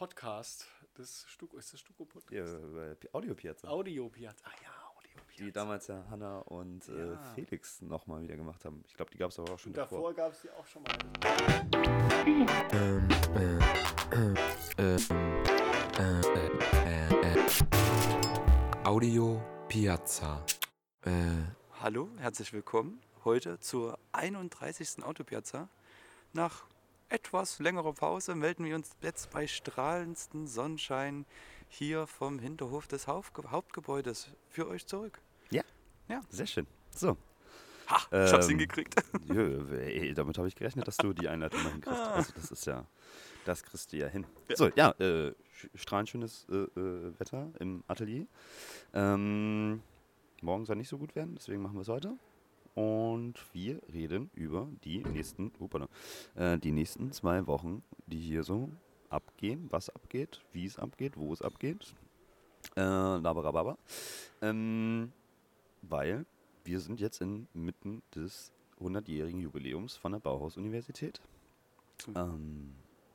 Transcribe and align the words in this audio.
Podcast 0.00 0.64
des 0.96 1.26
Stuko. 1.28 1.58
Ist 1.58 1.74
das 1.74 1.80
Stuko 1.80 2.06
Podcast? 2.06 2.32
Ja, 2.32 2.44
äh, 2.92 2.96
Audio 3.12 3.34
Piazza. 3.34 3.68
Audio 3.68 4.08
Piazza. 4.08 4.46
Ah 4.46 4.52
ja, 4.62 4.70
Audio 4.96 5.10
Piazza. 5.26 5.44
Die 5.44 5.52
damals 5.52 5.88
ja 5.88 6.06
Hanna 6.08 6.38
und 6.38 6.88
äh, 6.88 7.10
Ja. 7.10 7.22
Felix 7.34 7.82
nochmal 7.82 8.22
wieder 8.22 8.34
gemacht 8.34 8.64
haben. 8.64 8.82
Ich 8.86 8.94
glaube, 8.94 9.10
die 9.10 9.18
gab 9.18 9.30
es 9.30 9.38
aber 9.38 9.52
auch 9.52 9.58
schon 9.58 9.72
Und 9.72 9.76
davor. 9.76 9.98
davor 9.98 10.14
gab 10.14 10.32
es 10.32 10.40
die 10.40 10.48
auch 10.52 10.66
schon 10.66 10.82
mal. 10.84 10.96
Ähm, 12.72 13.08
äh, 13.36 13.58
äh, 14.16 14.34
äh, 14.78 14.96
äh, 16.88 17.34
äh. 17.34 18.86
Audio 18.86 19.42
Piazza. 19.68 20.42
Äh, 21.02 21.10
Hallo, 21.82 22.08
herzlich 22.16 22.54
willkommen 22.54 23.02
heute 23.26 23.60
zur 23.60 23.98
31. 24.12 25.04
Autopiazza. 25.04 25.68
Nach 26.32 26.69
etwas 27.10 27.58
längerer 27.58 27.92
Pause 27.92 28.34
melden 28.34 28.64
wir 28.64 28.74
uns 28.74 28.90
jetzt 29.02 29.30
bei 29.30 29.46
strahlendsten 29.46 30.46
Sonnenschein 30.46 31.26
hier 31.68 32.06
vom 32.06 32.38
Hinterhof 32.38 32.86
des 32.86 33.06
Hauptge 33.06 33.50
Hauptgebäudes 33.50 34.30
für 34.48 34.68
euch 34.68 34.86
zurück. 34.86 35.20
Sehr 36.28 36.46
schön. 36.46 36.66
So, 36.90 37.16
Ha, 37.90 38.24
ich 38.24 38.32
hab's 38.32 38.46
Ähm, 38.46 38.50
hingekriegt. 38.50 38.94
Jö, 39.32 39.64
ey, 39.76 40.14
damit 40.14 40.38
habe 40.38 40.46
ich 40.48 40.54
gerechnet, 40.54 40.86
dass 40.86 40.96
du 40.96 41.12
die 41.12 41.28
Einleitung 41.28 41.62
mal 41.62 41.72
hinkriegst. 41.72 42.00
Also 42.00 42.32
das 42.34 42.50
ist 42.52 42.66
ja, 42.66 42.86
das 43.44 43.62
kriegst 43.64 43.92
du 43.92 43.96
ja 43.96 44.06
hin. 44.06 44.26
Ja. 44.48 44.56
So, 44.56 44.70
ja, 44.76 44.90
äh, 45.00 45.34
strahlend 45.74 46.08
schönes 46.08 46.46
äh, 46.50 46.54
äh, 46.54 47.18
Wetter 47.18 47.50
im 47.58 47.82
Atelier. 47.88 48.26
Ähm, 48.94 49.82
morgen 50.40 50.64
soll 50.66 50.76
nicht 50.76 50.88
so 50.88 50.98
gut 50.98 51.16
werden, 51.16 51.34
deswegen 51.34 51.62
machen 51.62 51.74
wir 51.74 51.82
es 51.82 51.88
heute. 51.88 52.16
Und 52.74 53.34
wir 53.52 53.80
reden 53.92 54.30
über 54.34 54.68
die 54.84 54.98
nächsten, 54.98 55.52
upala, 55.58 55.88
äh, 56.34 56.58
die 56.58 56.72
nächsten 56.72 57.12
zwei 57.12 57.46
Wochen, 57.46 57.82
die 58.06 58.20
hier 58.20 58.44
so 58.44 58.70
abgehen, 59.08 59.66
was 59.70 59.90
abgeht, 59.90 60.40
wie 60.52 60.66
es 60.66 60.78
abgeht, 60.78 61.16
wo 61.16 61.32
es 61.32 61.42
abgeht. 61.42 61.94
Äh, 62.76 62.80
laberababa. 62.80 63.76
Ähm, 64.40 65.12
weil 65.82 66.26
wir 66.64 66.80
sind 66.80 67.00
jetzt 67.00 67.20
inmitten 67.20 68.02
des 68.14 68.52
100-jährigen 68.80 69.40
Jubiläums 69.40 69.96
von 69.96 70.12
der 70.12 70.20
Bauhaus-Universität. 70.20 71.20
Hm. 72.06 72.16
Ähm, 72.16 72.74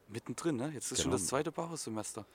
Mittendrin, 0.09 0.57
ne? 0.57 0.71
Jetzt 0.73 0.91
ist 0.91 1.01
schon 1.01 1.11
genau. 1.11 1.17
das 1.17 1.27
zweite 1.27 1.51
Bauhaussemester. 1.51 2.25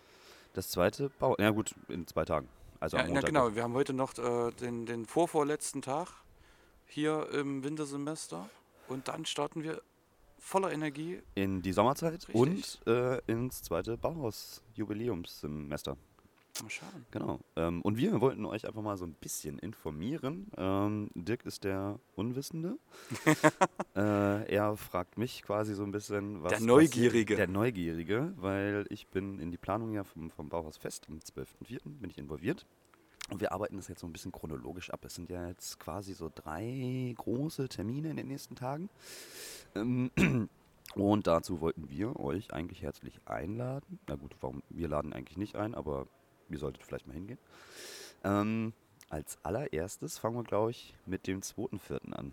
das 0.54 0.70
zweite 0.70 1.10
Bau... 1.18 1.36
Ja 1.38 1.50
gut, 1.50 1.74
in 1.88 2.06
zwei 2.06 2.24
Tagen. 2.24 2.48
Also 2.80 2.96
Ja, 2.96 3.02
am 3.02 3.08
ja, 3.08 3.14
Montag. 3.14 3.28
genau. 3.28 3.54
Wir 3.54 3.62
haben 3.62 3.74
heute 3.74 3.92
noch 3.92 4.16
äh, 4.18 4.50
den, 4.52 4.86
den 4.86 5.06
vorvorletzten 5.06 5.82
Tag 5.82 6.08
hier 6.90 7.28
im 7.32 7.64
Wintersemester. 7.64 8.48
Und 8.88 9.08
dann 9.08 9.24
starten 9.24 9.62
wir 9.62 9.80
voller 10.38 10.72
Energie. 10.72 11.20
In 11.34 11.62
die 11.62 11.72
Sommerzeit 11.72 12.28
Richtig. 12.28 12.34
und 12.34 12.80
äh, 12.86 13.18
ins 13.26 13.62
zweite 13.62 13.96
Bauhaus-Jubiläumssemester. 13.96 15.96
Mal 16.62 16.68
schauen. 16.70 17.06
Genau. 17.12 17.38
Ähm, 17.56 17.80
und 17.82 17.96
wir 17.96 18.20
wollten 18.20 18.44
euch 18.44 18.66
einfach 18.66 18.82
mal 18.82 18.96
so 18.96 19.06
ein 19.06 19.14
bisschen 19.14 19.58
informieren. 19.60 20.50
Ähm, 20.56 21.08
Dirk 21.14 21.46
ist 21.46 21.62
der 21.64 22.00
Unwissende. 22.16 22.76
äh, 23.96 24.52
er 24.52 24.76
fragt 24.76 25.16
mich 25.16 25.42
quasi 25.42 25.74
so 25.74 25.84
ein 25.84 25.92
bisschen, 25.92 26.42
was. 26.42 26.48
Der 26.50 26.56
passiert- 26.56 26.68
Neugierige. 26.68 27.36
Der 27.36 27.46
Neugierige, 27.46 28.32
weil 28.36 28.84
ich 28.90 29.06
bin 29.06 29.38
in 29.38 29.50
die 29.52 29.58
Planung 29.58 29.92
ja 29.92 30.02
vom, 30.04 30.28
vom 30.30 30.48
Bauhaus 30.48 30.76
fest. 30.76 31.06
Am 31.08 31.18
12.04. 31.18 31.78
bin 31.84 32.10
ich 32.10 32.18
involviert. 32.18 32.66
Und 33.30 33.40
wir 33.40 33.52
arbeiten 33.52 33.76
das 33.76 33.88
jetzt 33.88 34.00
so 34.00 34.06
ein 34.06 34.12
bisschen 34.12 34.32
chronologisch 34.32 34.90
ab. 34.90 35.04
Es 35.04 35.14
sind 35.14 35.30
ja 35.30 35.46
jetzt 35.46 35.78
quasi 35.78 36.14
so 36.14 36.30
drei 36.34 37.14
große 37.16 37.68
Termine 37.68 38.10
in 38.10 38.16
den 38.16 38.28
nächsten 38.28 38.56
Tagen. 38.56 38.90
Ähm, 39.74 40.10
und 40.94 41.26
dazu 41.26 41.60
wollten 41.60 41.88
wir 41.88 42.18
euch 42.18 42.52
eigentlich 42.52 42.82
herzlich 42.82 43.20
einladen. 43.26 44.00
Na 44.08 44.16
gut, 44.16 44.34
warum? 44.40 44.62
Wir 44.68 44.88
laden 44.88 45.12
eigentlich 45.12 45.38
nicht 45.38 45.54
ein, 45.54 45.74
aber 45.74 46.08
ihr 46.48 46.58
solltet 46.58 46.82
vielleicht 46.82 47.06
mal 47.06 47.14
hingehen. 47.14 47.38
Ähm, 48.24 48.72
als 49.08 49.38
allererstes 49.44 50.18
fangen 50.18 50.36
wir, 50.36 50.44
glaube 50.44 50.72
ich, 50.72 50.94
mit 51.06 51.26
dem 51.26 51.40
2.4. 51.40 52.12
an. 52.12 52.32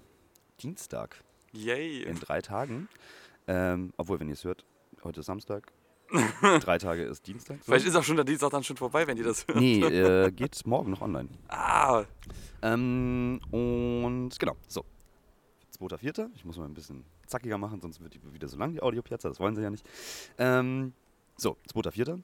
Dienstag. 0.61 1.23
Yay. 1.53 2.03
In 2.03 2.19
drei 2.19 2.41
Tagen. 2.41 2.89
Ähm, 3.47 3.93
obwohl, 3.97 4.19
wenn 4.19 4.27
ihr 4.27 4.33
es 4.33 4.43
hört, 4.43 4.65
heute 5.03 5.19
ist 5.19 5.27
Samstag. 5.27 5.71
drei 6.61 6.77
Tage 6.77 7.03
ist 7.03 7.27
Dienstag. 7.27 7.57
Vielleicht 7.63 7.85
ist 7.85 7.95
auch 7.95 8.03
schon 8.03 8.15
der 8.15 8.25
Dienstag 8.25 8.51
dann 8.51 8.63
schon 8.63 8.77
vorbei, 8.77 9.05
wenn 9.07 9.17
ihr 9.17 9.23
das 9.23 9.45
hört. 9.47 9.59
Nee, 9.59 9.81
äh, 9.81 10.31
geht 10.35 10.65
morgen 10.65 10.91
noch 10.91 11.01
online. 11.01 11.29
Ah, 11.49 12.05
Ähm, 12.61 13.39
und 13.51 14.31
genau, 14.39 14.55
so. 14.67 14.83
2.4. 15.79 16.29
Ich 16.35 16.43
muss 16.45 16.57
mal 16.57 16.65
ein 16.65 16.73
bisschen 16.73 17.03
zackiger 17.27 17.57
machen, 17.57 17.81
sonst 17.81 18.01
wird 18.01 18.13
die 18.13 18.33
wieder 18.33 18.47
so 18.47 18.57
lang, 18.57 18.71
die 18.73 18.81
Audiopiazza. 18.81 19.29
Das 19.29 19.39
wollen 19.39 19.55
sie 19.55 19.61
ja 19.61 19.69
nicht. 19.69 19.87
Ähm, 20.37 20.93
so, 21.35 21.57
2.4. 21.73 22.21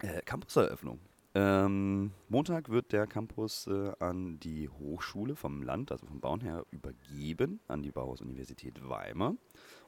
Äh, 0.00 0.20
Campuseröffnung. 0.22 0.98
Ähm, 1.34 2.12
Montag 2.28 2.70
wird 2.70 2.92
der 2.92 3.06
Campus 3.06 3.66
äh, 3.66 3.92
an 3.98 4.40
die 4.40 4.68
Hochschule 4.70 5.36
vom 5.36 5.62
Land, 5.62 5.92
also 5.92 6.06
vom 6.06 6.18
Bauen 6.20 6.40
her, 6.40 6.64
übergeben, 6.70 7.60
an 7.68 7.82
die 7.82 7.90
Bauhaus-Universität 7.90 8.88
Weimar, 8.88 9.34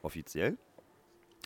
offiziell. 0.03 0.59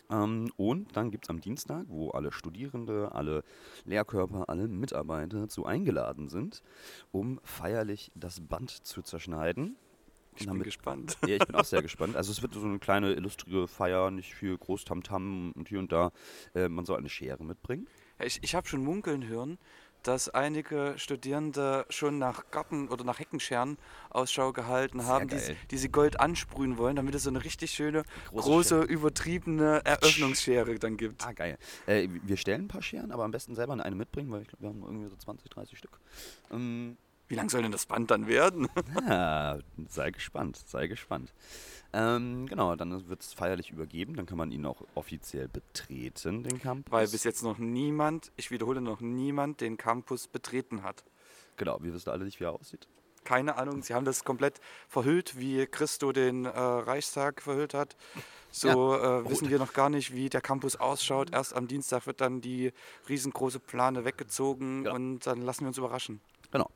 Ähm, 0.09 0.51
und 0.57 0.95
dann 0.95 1.11
gibt 1.11 1.25
es 1.25 1.29
am 1.29 1.39
Dienstag, 1.41 1.85
wo 1.87 2.09
alle 2.11 2.31
Studierende, 2.31 3.11
alle 3.13 3.43
Lehrkörper, 3.85 4.49
alle 4.49 4.67
Mitarbeiter 4.67 5.47
zu 5.47 5.65
eingeladen 5.65 6.29
sind, 6.29 6.61
um 7.11 7.39
feierlich 7.43 8.11
das 8.15 8.41
Band 8.41 8.69
zu 8.69 9.01
zerschneiden. 9.01 9.75
ich 10.33 10.39
bin 10.39 10.47
Damit- 10.47 10.63
gespannt. 10.65 11.17
Ja, 11.27 11.35
ich 11.37 11.45
bin 11.45 11.55
auch 11.55 11.63
sehr 11.65 11.81
gespannt. 11.81 12.15
Also 12.15 12.31
es 12.31 12.41
wird 12.41 12.53
so 12.53 12.63
eine 12.65 12.79
kleine 12.79 13.13
illustre 13.13 13.67
Feier, 13.67 14.11
nicht 14.11 14.33
viel 14.35 14.57
groß 14.57 14.83
Tamtam 14.85 15.51
und 15.53 15.69
hier 15.69 15.79
und 15.79 15.91
da. 15.91 16.11
Äh, 16.53 16.69
man 16.69 16.85
soll 16.85 16.97
eine 16.97 17.09
Schere 17.09 17.43
mitbringen. 17.43 17.87
Ich, 18.23 18.39
ich 18.43 18.55
habe 18.55 18.67
schon 18.67 18.83
munkeln 18.83 19.27
hören, 19.27 19.57
dass 20.03 20.29
einige 20.29 20.93
Studierende 20.97 21.85
schon 21.89 22.19
nach 22.19 22.51
Garten- 22.51 22.89
oder 22.89 23.03
nach 23.03 23.19
Heckenscheren 23.19 23.77
Ausschau 24.09 24.53
gehalten 24.53 25.05
haben, 25.05 25.29
die, 25.29 25.37
die 25.71 25.77
sie 25.77 25.89
Gold 25.89 26.19
ansprühen 26.19 26.77
wollen, 26.77 26.95
damit 26.95 27.15
es 27.15 27.23
so 27.23 27.29
eine 27.29 27.43
richtig 27.43 27.71
schöne, 27.71 28.03
Große 28.29 28.47
große, 28.47 28.81
übertriebene 28.81 29.81
Eröffnungsschere 29.85 30.77
dann 30.77 30.97
gibt. 30.97 31.25
Ah, 31.25 31.31
geil. 31.31 31.57
Äh, 31.87 32.07
wir 32.23 32.37
stellen 32.37 32.65
ein 32.65 32.67
paar 32.67 32.81
Scheren, 32.81 33.11
aber 33.11 33.23
am 33.23 33.31
besten 33.31 33.55
selber 33.55 33.73
eine 33.73 33.95
mitbringen, 33.95 34.31
weil 34.31 34.41
ich 34.41 34.47
glaube, 34.47 34.63
wir 34.63 34.69
haben 34.69 34.83
irgendwie 34.83 35.09
so 35.09 35.15
20, 35.15 35.49
30 35.49 35.77
Stück. 35.77 35.99
Ähm, 36.51 36.97
Wie 37.33 37.37
lang 37.37 37.49
soll 37.49 37.63
denn 37.63 37.71
das 37.71 37.87
Band 37.87 38.11
dann 38.11 38.27
werden? 38.27 38.67
ja, 39.09 39.57
sei 39.89 40.11
gespannt, 40.11 40.55
sei 40.67 40.85
gespannt. 40.85 41.33
Ähm, 41.91 42.45
genau, 42.45 42.75
dann 42.75 43.07
wird 43.09 43.21
es 43.21 43.33
feierlich 43.33 43.71
übergeben, 43.71 44.15
dann 44.15 44.27
kann 44.27 44.37
man 44.37 44.51
ihn 44.51 44.67
auch 44.67 44.83
offiziell 44.93 45.47
betreten, 45.47 46.43
den 46.43 46.59
Campus. 46.59 46.91
Weil 46.91 47.07
bis 47.07 47.23
jetzt 47.23 47.41
noch 47.41 47.57
niemand, 47.57 48.31
ich 48.35 48.51
wiederhole, 48.51 48.81
noch 48.81 49.01
niemand 49.01 49.61
den 49.61 49.77
Campus 49.77 50.27
betreten 50.27 50.83
hat. 50.83 51.03
Genau, 51.57 51.79
wir 51.81 51.91
wissen 51.91 52.11
alle 52.11 52.23
nicht, 52.25 52.39
wie 52.39 52.43
er 52.43 52.53
aussieht. 52.53 52.87
Keine 53.23 53.55
Ahnung, 53.55 53.81
sie 53.81 53.95
haben 53.95 54.05
das 54.05 54.23
komplett 54.23 54.59
verhüllt, 54.87 55.39
wie 55.39 55.65
Christo 55.65 56.11
den 56.11 56.45
äh, 56.45 56.49
Reichstag 56.49 57.41
verhüllt 57.41 57.73
hat. 57.73 57.95
So 58.51 58.95
äh, 58.95 59.27
wissen 59.27 59.49
wir 59.49 59.57
noch 59.57 59.73
gar 59.73 59.89
nicht, 59.89 60.13
wie 60.13 60.29
der 60.29 60.41
Campus 60.41 60.75
ausschaut. 60.75 61.31
Erst 61.33 61.55
am 61.55 61.67
Dienstag 61.67 62.05
wird 62.05 62.21
dann 62.21 62.41
die 62.41 62.73
riesengroße 63.09 63.59
Plane 63.59 64.05
weggezogen 64.05 64.85
Ja. 64.85 64.91
und 64.93 65.25
dann 65.25 65.41
lassen 65.41 65.61
wir 65.61 65.69
uns 65.69 65.79
überraschen. 65.79 66.21
Genau. 66.53 66.69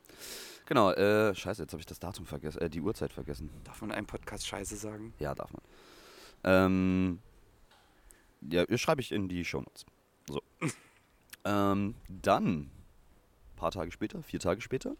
Genau, 0.65 0.91
äh, 0.91 1.33
scheiße, 1.33 1.61
jetzt 1.61 1.71
habe 1.71 1.79
ich 1.79 1.85
das 1.85 1.99
Datum 1.99 2.25
vergessen, 2.25 2.59
äh, 2.59 2.69
die 2.69 2.81
Uhrzeit 2.81 3.13
vergessen. 3.13 3.49
Darf 3.63 3.79
man 3.79 3.91
in 3.91 3.95
einem 3.95 4.07
Podcast 4.07 4.45
Scheiße 4.45 4.75
sagen? 4.75 5.13
Ja, 5.19 5.33
darf 5.33 5.51
man. 5.53 5.61
Ähm, 6.43 7.19
ja, 8.41 8.65
schreibe 8.77 8.99
ich 8.99 9.13
in 9.13 9.29
die 9.29 9.45
Shownotes. 9.45 9.85
So. 10.29 10.41
ähm, 11.45 11.95
dann, 12.09 12.59
ein 12.63 12.71
paar 13.55 13.71
Tage 13.71 13.91
später, 13.91 14.21
vier 14.23 14.41
Tage 14.41 14.59
später, 14.59 14.97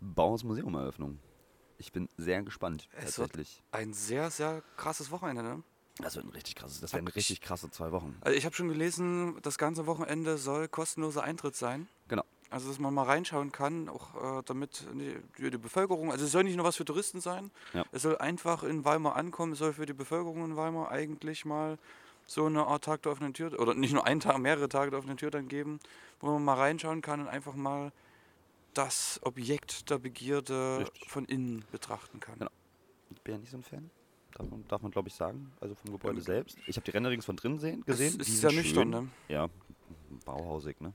Bauhaus 0.00 0.44
Museum 0.44 0.74
Eröffnung. 0.74 1.18
Ich 1.76 1.92
bin 1.92 2.08
sehr 2.16 2.42
gespannt, 2.42 2.88
Es 2.92 3.18
wird- 3.18 3.32
tatsächlich. 3.32 3.62
Ein 3.72 3.92
sehr, 3.92 4.30
sehr 4.30 4.62
krasses 4.76 5.10
Wochenende, 5.10 5.42
ne? 5.42 5.62
Das 5.98 6.16
wird 6.16 6.24
ein 6.24 6.30
richtig 6.30 6.54
krasses, 6.56 6.80
das 6.80 6.94
werden 6.94 7.08
richtig 7.08 7.42
krasse 7.42 7.70
zwei 7.70 7.92
Wochen. 7.92 8.16
Also 8.22 8.36
ich 8.38 8.46
habe 8.46 8.54
schon 8.54 8.68
gelesen, 8.68 9.36
das 9.42 9.58
ganze 9.58 9.86
Wochenende 9.86 10.38
soll 10.38 10.68
kostenloser 10.68 11.22
Eintritt 11.22 11.54
sein. 11.56 11.88
Genau. 12.08 12.24
Also 12.50 12.68
dass 12.68 12.78
man 12.80 12.92
mal 12.92 13.04
reinschauen 13.04 13.52
kann, 13.52 13.88
auch 13.88 14.38
äh, 14.38 14.42
damit 14.44 14.84
die, 14.92 15.50
die 15.50 15.56
Bevölkerung, 15.58 16.10
also 16.10 16.24
es 16.24 16.32
soll 16.32 16.42
nicht 16.44 16.56
nur 16.56 16.66
was 16.66 16.76
für 16.76 16.84
Touristen 16.84 17.20
sein, 17.20 17.50
Ja. 17.72 17.84
es 17.92 18.02
soll 18.02 18.18
einfach 18.18 18.64
in 18.64 18.84
Weimar 18.84 19.14
ankommen, 19.14 19.52
es 19.52 19.60
soll 19.60 19.72
für 19.72 19.86
die 19.86 19.92
Bevölkerung 19.92 20.44
in 20.44 20.56
Weimar 20.56 20.90
eigentlich 20.90 21.44
mal 21.44 21.78
so 22.26 22.46
eine 22.46 22.66
Art 22.66 22.84
Tag 22.84 23.02
der 23.02 23.12
offenen 23.12 23.34
Tür, 23.34 23.58
oder 23.60 23.74
nicht 23.74 23.92
nur 23.92 24.04
einen 24.04 24.20
Tag, 24.20 24.38
mehrere 24.38 24.68
Tage 24.68 24.90
der 24.90 24.98
offenen 24.98 25.16
Tür 25.16 25.30
dann 25.30 25.46
geben, 25.48 25.78
wo 26.20 26.26
man 26.32 26.44
mal 26.44 26.54
reinschauen 26.54 27.02
kann 27.02 27.20
und 27.20 27.28
einfach 27.28 27.54
mal 27.54 27.92
das 28.74 29.20
Objekt 29.22 29.88
der 29.90 29.98
Begierde 29.98 30.78
Richtig. 30.80 31.08
von 31.10 31.24
innen 31.26 31.64
betrachten 31.72 32.18
kann. 32.20 32.38
Genau. 32.38 32.50
Ich 33.10 33.20
bin 33.22 33.34
ja 33.34 33.40
nicht 33.40 33.50
so 33.50 33.56
ein 33.58 33.62
Fan. 33.62 33.90
Darf 34.36 34.48
man, 34.48 34.66
darf 34.68 34.82
man 34.82 34.90
glaube 34.92 35.08
ich, 35.08 35.14
sagen. 35.14 35.52
Also 35.60 35.74
vom 35.74 35.90
Gebäude 35.92 36.18
Ähm, 36.18 36.22
selbst. 36.24 36.56
Ich 36.66 36.76
habe 36.76 36.84
die 36.84 36.90
Renderings 36.92 37.24
von 37.24 37.36
drin 37.36 37.58
sehen, 37.58 37.80
Es 37.80 37.86
gesehen. 37.86 38.20
ist 38.20 38.28
die 38.28 38.32
sehr 38.32 38.50
sind 38.50 38.58
nüchtern, 38.60 38.92
schön. 38.92 39.02
ne? 39.04 39.08
Ja, 39.28 39.48
bauhausig, 40.24 40.80
ne? 40.80 40.92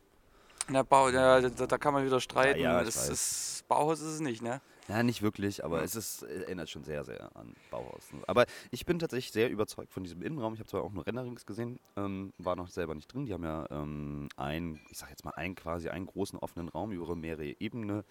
Na, 0.67 0.83
Bau, 0.83 1.09
ja, 1.09 1.41
da, 1.41 1.67
da 1.67 1.77
kann 1.77 1.93
man 1.93 2.05
wieder 2.05 2.19
streiten. 2.19 2.59
Ja, 2.59 2.79
ja, 2.79 2.83
das, 2.83 3.07
das 3.07 3.63
Bauhaus 3.67 4.01
ist 4.01 4.13
es 4.15 4.19
nicht, 4.19 4.41
ne? 4.41 4.61
Ja, 4.87 5.01
nicht 5.01 5.23
wirklich, 5.23 5.63
aber 5.65 5.81
es 5.81 5.95
ist, 5.95 6.21
äh, 6.23 6.43
erinnert 6.43 6.69
schon 6.69 6.83
sehr, 6.83 7.03
sehr 7.03 7.35
an 7.35 7.55
Bauhaus. 7.71 8.09
Aber 8.27 8.45
ich 8.69 8.85
bin 8.85 8.99
tatsächlich 8.99 9.31
sehr 9.31 9.49
überzeugt 9.49 9.91
von 9.91 10.03
diesem 10.03 10.21
Innenraum. 10.21 10.53
Ich 10.53 10.59
habe 10.59 10.69
zwar 10.69 10.83
auch 10.83 10.91
nur 10.91 11.07
Renderings 11.07 11.45
gesehen, 11.47 11.79
ähm, 11.95 12.33
war 12.37 12.55
noch 12.55 12.69
selber 12.69 12.93
nicht 12.93 13.11
drin. 13.11 13.25
Die 13.25 13.33
haben 13.33 13.43
ja 13.43 13.65
ähm, 13.71 14.29
ein, 14.37 14.79
ich 14.91 14.99
sag 14.99 15.09
jetzt 15.09 15.25
mal, 15.25 15.31
ein 15.31 15.55
quasi 15.55 15.89
einen 15.89 16.05
großen 16.05 16.37
offenen 16.37 16.69
Raum 16.69 16.91
über 16.91 17.15
mehrere 17.15 17.59
Ebene, 17.59 18.03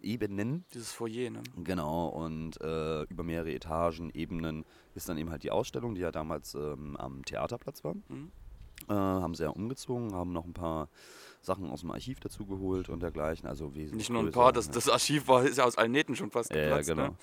Ebenen. 0.00 0.64
Dieses 0.72 0.92
Foyer, 0.92 1.30
ne? 1.30 1.42
Genau, 1.56 2.08
und 2.08 2.60
äh, 2.60 3.02
über 3.04 3.24
mehrere 3.24 3.52
Etagen, 3.52 4.10
Ebenen 4.10 4.64
ist 4.94 5.08
dann 5.08 5.18
eben 5.18 5.30
halt 5.30 5.42
die 5.42 5.50
Ausstellung, 5.50 5.96
die 5.96 6.00
ja 6.00 6.12
damals 6.12 6.54
ähm, 6.54 6.96
am 6.96 7.24
Theaterplatz 7.24 7.82
war. 7.82 7.94
Mhm. 8.08 8.30
Äh, 8.88 8.92
haben 8.94 9.34
sie 9.34 9.42
ja 9.44 9.50
umgezogen, 9.50 10.14
haben 10.14 10.32
noch 10.32 10.44
ein 10.44 10.52
paar 10.54 10.88
Sachen 11.42 11.70
aus 11.70 11.80
dem 11.80 11.90
Archiv 11.90 12.20
dazu 12.20 12.44
geholt 12.44 12.88
und 12.88 13.00
dergleichen. 13.00 13.48
Also 13.48 13.74
wesentlich 13.74 13.94
Nicht 13.94 14.10
nur 14.10 14.22
ein 14.22 14.30
paar, 14.32 14.52
das, 14.52 14.66
ne? 14.68 14.74
das 14.74 14.88
Archiv 14.88 15.26
war, 15.28 15.44
ist 15.44 15.58
ja 15.58 15.64
aus 15.64 15.76
allen 15.78 15.92
Nähten 15.92 16.14
schon 16.16 16.30
fast 16.30 16.50
Ja, 16.50 16.56
ja, 16.56 16.64
geplatzt. 16.68 16.88
genau. 16.88 17.02
Ne? 17.08 17.14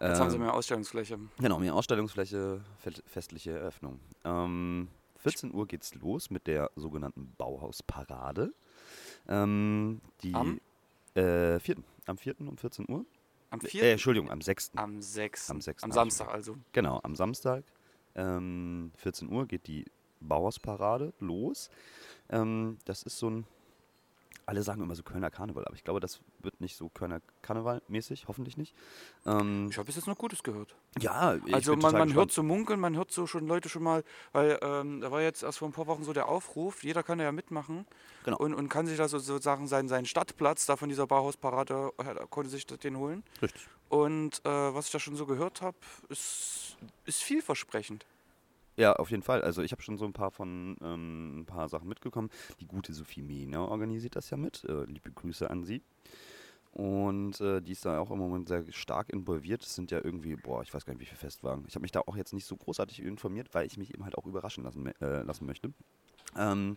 Jetzt 0.00 0.20
haben 0.20 0.30
sie 0.30 0.36
Ähm, 0.36 0.42
mehr 0.42 0.54
Ausstellungsfläche. 0.54 1.18
Genau, 1.38 1.58
mehr 1.58 1.74
Ausstellungsfläche, 1.74 2.60
fe- 2.78 3.02
festliche 3.06 3.52
Eröffnung. 3.52 4.00
Ähm, 4.24 4.88
14 5.18 5.52
Uhr 5.52 5.66
geht's 5.66 5.94
los 5.96 6.30
mit 6.30 6.46
der 6.46 6.70
sogenannten 6.76 7.34
Bauhausparade. 7.36 8.52
Ähm, 9.28 10.00
die 10.22 10.34
Am? 10.34 10.60
Äh, 11.14 11.58
4. 11.58 11.76
Am 12.06 12.16
4. 12.16 12.36
um 12.40 12.56
14 12.56 12.86
Uhr. 12.88 13.04
Am 13.50 13.60
Äh, 13.60 13.66
4. 13.68 13.92
Entschuldigung, 13.92 14.30
am 14.30 14.40
6. 14.40 14.72
am 14.76 15.02
6. 15.02 15.50
am 15.50 15.60
6. 15.60 15.82
Am 15.84 15.92
Samstag 15.92 16.28
also. 16.32 16.56
Genau, 16.72 17.00
am 17.02 17.14
Samstag, 17.16 17.64
ähm, 18.14 18.92
14 18.96 19.30
Uhr, 19.30 19.46
geht 19.46 19.66
die 19.66 19.84
Bauhausparade 20.20 21.12
los. 21.20 21.70
Ähm, 22.30 22.78
das 22.84 23.02
ist 23.02 23.18
so 23.18 23.30
ein, 23.30 23.46
alle 24.46 24.62
sagen 24.62 24.80
immer 24.82 24.94
so 24.94 25.02
Kölner 25.02 25.30
Karneval, 25.30 25.64
aber 25.66 25.74
ich 25.76 25.84
glaube, 25.84 26.00
das 26.00 26.20
wird 26.38 26.58
nicht 26.60 26.74
so 26.76 26.88
Kölner 26.88 27.20
Karneval-mäßig, 27.42 28.28
hoffentlich 28.28 28.56
nicht. 28.56 28.74
Ähm, 29.26 29.68
Ich 29.70 29.76
habe 29.76 29.84
bis 29.86 29.96
jetzt 29.96 30.06
noch 30.06 30.16
Gutes 30.16 30.42
gehört. 30.42 30.74
ja, 30.98 31.34
ich 31.34 31.52
Also 31.54 31.76
man, 31.76 31.92
man 31.92 32.14
hört 32.14 32.32
so 32.32 32.42
munkeln, 32.42 32.80
man 32.80 32.96
hört 32.96 33.10
so 33.10 33.26
schon 33.26 33.46
Leute 33.46 33.68
schon 33.68 33.82
mal, 33.82 34.04
weil 34.32 34.58
ähm, 34.62 35.02
da 35.02 35.10
war 35.10 35.20
jetzt 35.20 35.42
erst 35.42 35.58
vor 35.58 35.68
ein 35.68 35.72
paar 35.72 35.86
Wochen 35.86 36.02
so 36.02 36.14
der 36.14 36.28
Aufruf, 36.28 36.82
jeder 36.82 37.02
kann 37.02 37.18
da 37.18 37.24
ja 37.24 37.32
mitmachen 37.32 37.86
Genau. 38.24 38.38
und, 38.38 38.54
und 38.54 38.68
kann 38.70 38.86
sich 38.86 38.96
da 38.96 39.06
so, 39.08 39.18
sozusagen 39.18 39.66
seinen, 39.68 39.88
seinen 39.88 40.06
Stadtplatz 40.06 40.64
da 40.64 40.76
von 40.76 40.88
dieser 40.88 41.06
Bauhausparade, 41.06 41.92
äh, 41.98 42.26
konnte 42.30 42.48
sich 42.50 42.66
den 42.66 42.96
holen. 42.96 43.24
Richtig. 43.42 43.66
Und 43.90 44.40
äh, 44.46 44.48
was 44.74 44.86
ich 44.86 44.92
da 44.92 44.98
schon 44.98 45.16
so 45.16 45.26
gehört 45.26 45.60
habe, 45.60 45.76
ist, 46.08 46.76
ist 47.04 47.22
vielversprechend. 47.22 48.06
Ja, 48.78 48.92
auf 48.92 49.10
jeden 49.10 49.24
Fall. 49.24 49.42
Also 49.42 49.60
ich 49.62 49.72
habe 49.72 49.82
schon 49.82 49.98
so 49.98 50.04
ein 50.04 50.12
paar 50.12 50.30
von 50.30 50.76
ähm, 50.80 51.40
ein 51.40 51.46
paar 51.46 51.68
Sachen 51.68 51.88
mitgekommen. 51.88 52.30
Die 52.60 52.66
gute 52.66 52.92
Sophie 52.92 53.22
Mehner 53.22 53.68
organisiert 53.68 54.14
das 54.14 54.30
ja 54.30 54.36
mit. 54.36 54.62
Äh, 54.64 54.84
liebe 54.84 55.10
Grüße 55.10 55.50
an 55.50 55.64
sie. 55.64 55.82
Und 56.70 57.40
äh, 57.40 57.60
die 57.60 57.72
ist 57.72 57.84
da 57.84 57.98
auch 57.98 58.12
im 58.12 58.18
Moment 58.18 58.46
sehr 58.46 58.64
stark 58.70 59.10
involviert. 59.10 59.64
Es 59.64 59.74
sind 59.74 59.90
ja 59.90 60.00
irgendwie, 60.04 60.36
boah, 60.36 60.62
ich 60.62 60.72
weiß 60.72 60.86
gar 60.86 60.92
nicht, 60.92 61.00
wie 61.00 61.06
viele 61.06 61.18
Festwagen. 61.18 61.64
Ich 61.66 61.74
habe 61.74 61.82
mich 61.82 61.90
da 61.90 62.02
auch 62.06 62.14
jetzt 62.14 62.32
nicht 62.32 62.44
so 62.44 62.56
großartig 62.56 63.02
informiert, 63.02 63.48
weil 63.52 63.66
ich 63.66 63.78
mich 63.78 63.92
eben 63.92 64.04
halt 64.04 64.16
auch 64.16 64.26
überraschen 64.26 64.62
lassen, 64.62 64.86
äh, 65.00 65.22
lassen 65.22 65.46
möchte. 65.46 65.72
Ähm, 66.36 66.76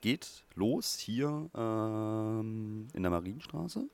geht 0.00 0.44
los 0.54 0.96
hier 0.96 1.50
ähm, 1.54 2.88
in 2.94 3.02
der 3.02 3.10
Marienstraße. 3.10 3.90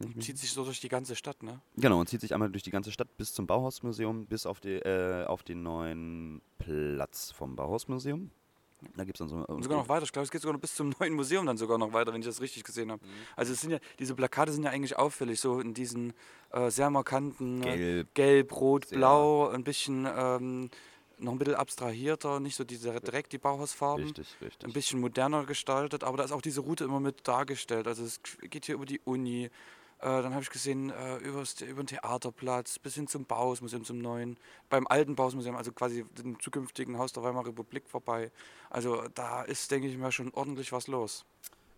Wenn 0.00 0.10
ich 0.10 0.16
mich 0.16 0.24
Zieht 0.26 0.38
sich 0.38 0.50
so 0.52 0.64
durch 0.64 0.80
die 0.80 0.88
ganze 0.88 1.16
Stadt, 1.16 1.42
ne? 1.42 1.60
Genau, 1.76 2.00
und 2.00 2.08
zieht 2.08 2.20
sich 2.20 2.34
einmal 2.34 2.50
durch 2.50 2.62
die 2.62 2.70
ganze 2.70 2.92
Stadt 2.92 3.16
bis 3.16 3.32
zum 3.32 3.46
Bauhausmuseum, 3.46 4.26
bis 4.26 4.46
auf, 4.46 4.60
die, 4.60 4.74
äh, 4.74 5.24
auf 5.24 5.42
den 5.42 5.62
neuen 5.62 6.40
Platz 6.58 7.30
vom 7.30 7.56
Bauhausmuseum. 7.56 8.30
Da 8.94 9.04
gibt 9.04 9.16
es 9.16 9.18
dann 9.18 9.28
so. 9.28 9.36
Und 9.52 9.62
sogar 9.62 9.78
noch 9.78 9.88
weiter. 9.88 10.04
Ich 10.04 10.12
glaube, 10.12 10.24
es 10.24 10.30
geht 10.30 10.42
sogar 10.42 10.52
noch 10.52 10.60
bis 10.60 10.74
zum 10.74 10.94
neuen 11.00 11.14
Museum 11.14 11.46
dann 11.46 11.56
sogar 11.56 11.78
noch 11.78 11.92
weiter, 11.92 12.12
wenn 12.12 12.20
ich 12.20 12.26
das 12.26 12.40
richtig 12.40 12.64
gesehen 12.64 12.92
habe. 12.92 13.02
Also 13.34 13.52
es 13.52 13.60
sind 13.60 13.70
ja, 13.70 13.78
diese 13.98 14.14
Plakate 14.14 14.52
sind 14.52 14.64
ja 14.64 14.70
eigentlich 14.70 14.96
auffällig, 14.96 15.40
so 15.40 15.60
in 15.60 15.74
diesen 15.74 16.12
äh, 16.52 16.70
sehr 16.70 16.90
markanten 16.90 17.62
äh, 17.62 17.76
Gelb. 17.76 18.14
Gelb, 18.14 18.52
Rot, 18.60 18.86
Sehr. 18.86 18.98
Blau, 18.98 19.48
ein 19.48 19.64
bisschen 19.64 20.06
ähm, 20.14 20.70
noch 21.18 21.32
ein 21.32 21.38
bisschen 21.38 21.54
abstrahierter, 21.54 22.40
nicht 22.40 22.56
so 22.56 22.64
diese 22.64 23.00
direkt 23.00 23.32
die 23.32 23.38
Bauhausfarben. 23.38 24.04
Richtig, 24.04 24.36
Ein 24.40 24.44
richtig. 24.44 24.72
bisschen 24.72 25.00
moderner 25.00 25.44
gestaltet, 25.44 26.04
aber 26.04 26.18
da 26.18 26.24
ist 26.24 26.32
auch 26.32 26.42
diese 26.42 26.60
Route 26.60 26.84
immer 26.84 27.00
mit 27.00 27.26
dargestellt. 27.26 27.86
Also 27.86 28.04
es 28.04 28.20
geht 28.42 28.66
hier 28.66 28.74
über 28.74 28.84
die 28.84 29.00
Uni, 29.04 29.50
dann 29.98 30.32
habe 30.32 30.42
ich 30.42 30.50
gesehen, 30.50 30.90
äh, 30.90 31.16
über 31.18 31.42
den 31.44 31.86
Theaterplatz 31.86 32.78
bis 32.78 32.94
hin 32.94 33.06
zum 33.06 33.24
Bauhausmuseum, 33.24 33.84
zum 33.84 33.98
neuen, 33.98 34.36
beim 34.68 34.86
alten 34.86 35.16
Bauhausmuseum, 35.16 35.56
also 35.56 35.72
quasi 35.72 36.04
dem 36.18 36.38
zukünftigen 36.38 36.98
Haus 36.98 37.12
der 37.12 37.22
Weimarer 37.22 37.46
Republik 37.48 37.88
vorbei. 37.88 38.30
Also 38.70 39.02
da 39.14 39.42
ist, 39.42 39.70
denke 39.70 39.88
ich 39.88 39.96
mal, 39.96 40.12
schon 40.12 40.32
ordentlich 40.32 40.72
was 40.72 40.86
los. 40.86 41.24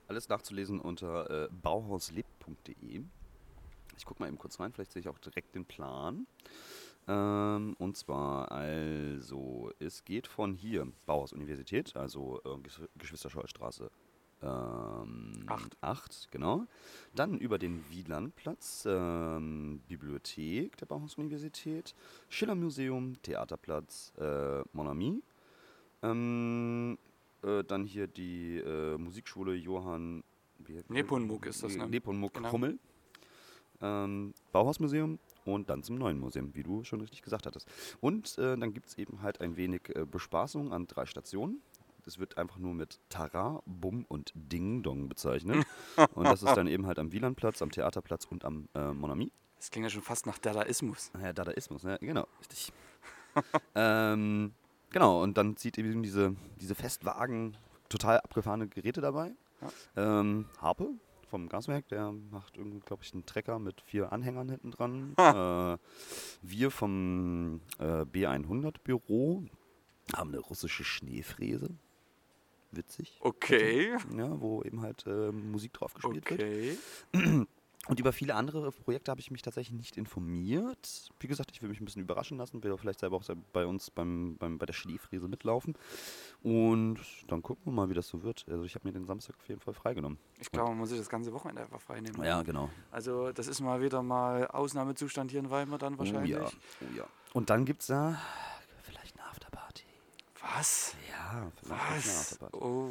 Alles 0.09 0.29
nachzulesen 0.29 0.81
unter 0.81 1.45
äh, 1.45 1.49
bauhauslebt.de. 1.63 3.03
Ich 3.97 4.05
gucke 4.05 4.23
mal 4.23 4.29
eben 4.29 4.39
kurz 4.39 4.59
rein, 4.59 4.73
vielleicht 4.73 4.93
sehe 4.93 5.01
ich 5.01 5.09
auch 5.09 5.19
direkt 5.19 5.55
den 5.55 5.65
Plan. 5.65 6.27
Ähm, 7.07 7.75
und 7.79 7.97
zwar, 7.97 8.51
also, 8.53 9.73
es 9.79 10.05
geht 10.05 10.27
von 10.27 10.55
hier, 10.55 10.87
Bauhaus 11.07 11.33
Universität, 11.33 11.97
also 11.97 12.41
äh, 12.45 12.49
Gesch- 12.59 12.89
Geschwister-Scholl-Straße 12.97 13.91
ähm, 14.43 15.45
Acht. 15.47 15.77
8, 15.81 16.29
genau. 16.31 16.67
Dann 17.15 17.39
über 17.39 17.59
den 17.59 17.85
Wielandplatz, 17.91 18.85
ähm, 18.87 19.81
Bibliothek 19.89 20.77
der 20.77 20.87
Bauhaus-Universität, 20.87 21.95
Schiller-Museum, 22.29 23.21
Theaterplatz, 23.23 24.13
äh, 24.19 24.63
Monami. 24.73 25.23
Ähm, 26.03 26.99
äh, 27.43 27.65
dann 27.65 27.85
hier 27.85 28.07
die 28.07 28.59
äh, 28.59 28.97
Musikschule 28.97 29.55
Johann 29.55 30.23
Nepomuk 30.89 31.47
ist 31.47 31.63
das, 31.63 31.77
ne? 31.77 31.89
Nepomuk 31.89 32.35
Genau. 32.35 32.49
Krummel. 32.49 32.79
Ähm, 33.81 34.35
Bauhausmuseum 34.53 35.19
und 35.45 35.71
dann 35.71 35.83
zum 35.83 35.97
neuen 35.99 36.19
Museum, 36.19 36.55
wie 36.55 36.65
du 36.65 36.83
schon 36.83 37.01
richtig 37.01 37.23
gesagt 37.23 37.47
hattest. 37.47 37.69
Und 38.01 38.37
äh, 38.39 38.57
dann 38.57 38.73
gibt 38.73 38.89
es 38.89 38.99
eben 38.99 39.23
halt 39.23 39.41
ein 39.41 39.57
wenig 39.57 39.83
äh, 39.95 40.05
Bespaßung 40.05 40.73
an 40.73 40.87
drei 40.89 41.07
Stationen. 41.07 41.63
Das 42.09 42.19
wird 42.19 42.39
einfach 42.39 42.57
nur 42.57 42.73
mit 42.73 43.01
Tara, 43.11 43.63
Bum 43.67 44.07
und 44.09 44.33
Ding 44.35 44.83
Dong 44.83 45.11
bezeichnet. 45.11 45.67
und 46.15 46.25
das 46.25 46.43
ist 46.43 46.57
dann 46.57 46.67
eben 46.67 46.87
halt 46.87 46.99
am 46.99 47.13
Wielandplatz, 47.13 47.61
am 47.61 47.71
Theaterplatz 47.71 48.25
und 48.25 48.47
am 48.47 48.67
äh, 48.75 48.95
Monami. 48.95 49.31
Das 49.59 49.71
klingt 49.71 49.85
ja 49.85 49.91
schon 49.91 50.01
fast 50.01 50.25
nach 50.25 50.39
Dadaismus. 50.39 51.13
Ja, 51.21 51.35
Dadaismus, 51.35 51.83
ne? 51.83 51.99
genau, 52.01 52.27
richtig. 52.41 52.73
ähm, 53.75 54.55
genau, 54.89 55.23
und 55.23 55.37
dann 55.37 55.59
zieht 55.59 55.77
eben 55.77 56.03
diese, 56.03 56.35
diese 56.59 56.75
Festwagen 56.75 57.59
total 57.91 58.21
abgefahrene 58.21 58.69
Geräte 58.69 59.03
dabei. 59.03 59.35
Ähm, 59.95 60.47
Harpe 60.63 60.89
vom 61.29 61.51
Gaswerk, 61.51 61.89
der 61.89 62.13
macht 62.13 62.57
irgendwie, 62.57 62.81
glaube 62.81 63.03
ich, 63.03 63.13
einen 63.13 63.27
Trecker 63.27 63.59
mit 63.59 63.83
vier 63.83 64.15
Anhängern 64.15 64.49
hinten 64.49 64.71
dran. 64.71 65.13
äh, 65.19 65.77
wir 66.41 66.71
vom 66.71 67.61
äh, 67.79 68.07
B100 68.07 68.77
Büro 68.83 69.45
haben 70.17 70.31
eine 70.31 70.39
russische 70.39 70.85
Schneefräse. 70.85 71.69
Witzig. 72.71 73.19
Okay, 73.21 73.97
Ja, 74.17 74.41
wo 74.41 74.63
eben 74.63 74.83
halt 74.83 75.07
äh, 75.07 75.33
Musik 75.33 75.73
drauf 75.73 75.95
gespielt 75.95 76.29
wird. 76.31 76.41
okay. 76.41 76.79
Und 77.87 77.99
über 77.99 78.13
viele 78.13 78.35
andere 78.35 78.71
Projekte 78.71 79.11
habe 79.11 79.21
ich 79.21 79.31
mich 79.31 79.41
tatsächlich 79.41 79.75
nicht 79.75 79.97
informiert. 79.97 81.11
Wie 81.21 81.27
gesagt, 81.27 81.53
ich 81.53 81.63
will 81.63 81.71
mich 81.71 81.81
ein 81.81 81.87
bisschen 81.87 82.03
überraschen 82.03 82.37
lassen, 82.37 82.63
will 82.63 82.77
vielleicht 82.77 82.99
selber 83.01 83.17
auch 83.17 83.25
bei 83.55 83.65
uns 83.65 83.91
beim, 83.91 84.37
beim, 84.37 84.59
bei 84.59 84.67
der 84.67 84.75
Schneefräse 84.75 85.27
mitlaufen. 85.27 85.75
Und 86.43 86.99
dann 87.29 87.41
gucken 87.41 87.65
wir 87.65 87.73
mal, 87.73 87.89
wie 87.89 87.95
das 87.95 88.09
so 88.09 88.23
wird. 88.23 88.45
Also 88.51 88.65
ich 88.65 88.75
habe 88.75 88.87
mir 88.87 88.93
den 88.93 89.07
Samstag 89.07 89.37
auf 89.39 89.49
jeden 89.49 89.61
Fall 89.61 89.73
freigenommen. 89.73 90.19
Ich 90.39 90.51
glaube, 90.51 90.71
man 90.71 90.79
muss 90.79 90.91
sich 90.91 90.99
das 90.99 91.09
ganze 91.09 91.33
Wochenende 91.33 91.63
einfach 91.63 91.81
frei 91.81 92.01
nehmen. 92.01 92.23
Ja, 92.23 92.43
genau. 92.43 92.69
Also 92.91 93.33
das 93.33 93.47
ist 93.47 93.61
mal 93.61 93.81
wieder 93.81 94.03
mal 94.03 94.47
Ausnahmezustand 94.49 95.31
hier 95.31 95.41
in 95.41 95.49
Weimar 95.49 95.79
dann 95.79 95.99
wahrscheinlich. 95.99 96.37
Oh 96.37 96.41
ja, 96.41 96.51
oh 96.83 96.97
ja. 96.97 97.07
Und 97.33 97.49
dann 97.49 97.65
gibt 97.65 97.81
es 97.81 97.87
da. 97.87 98.21
Was? 100.55 100.95
Ja, 101.11 101.51
Was? 101.63 102.39
Oh. 102.53 102.89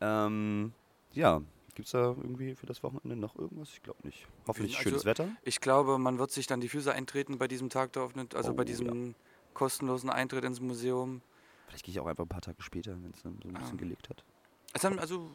Ähm, 0.00 0.72
ja, 1.12 1.40
gibt 1.74 1.86
es 1.86 1.92
da 1.92 2.08
irgendwie 2.08 2.54
für 2.54 2.66
das 2.66 2.82
Wochenende 2.82 3.16
noch 3.16 3.36
irgendwas? 3.36 3.70
Ich 3.72 3.82
glaube 3.82 4.00
nicht. 4.06 4.26
Hoffentlich 4.46 4.76
Also- 4.76 4.90
schönes 4.90 5.04
Wetter. 5.04 5.28
Ich 5.42 5.60
glaube, 5.60 5.98
man 5.98 6.18
wird 6.18 6.30
sich 6.30 6.46
dann 6.46 6.60
die 6.60 6.68
Füße 6.68 6.92
eintreten 6.92 7.38
bei 7.38 7.48
diesem 7.48 7.70
Tag 7.70 7.92
der 7.92 8.02
offenen, 8.04 8.28
also 8.34 8.50
Oh, 8.52 8.54
bei 8.54 8.64
diesem 8.64 9.14
kostenlosen 9.54 10.10
Eintritt 10.10 10.44
ins 10.44 10.60
Museum. 10.60 11.22
Vielleicht 11.68 11.84
gehe 11.84 11.92
ich 11.92 12.00
auch 12.00 12.06
einfach 12.06 12.24
ein 12.24 12.28
paar 12.28 12.40
Tage 12.42 12.62
später, 12.62 12.92
wenn 13.02 13.10
es 13.12 13.22
dann 13.22 13.38
so 13.42 13.48
ein 13.48 13.54
bisschen 13.54 13.76
Ah. 13.76 13.80
gelegt 13.80 14.08
hat. 14.08 14.24
Also, 14.72 14.88
also, 14.98 15.30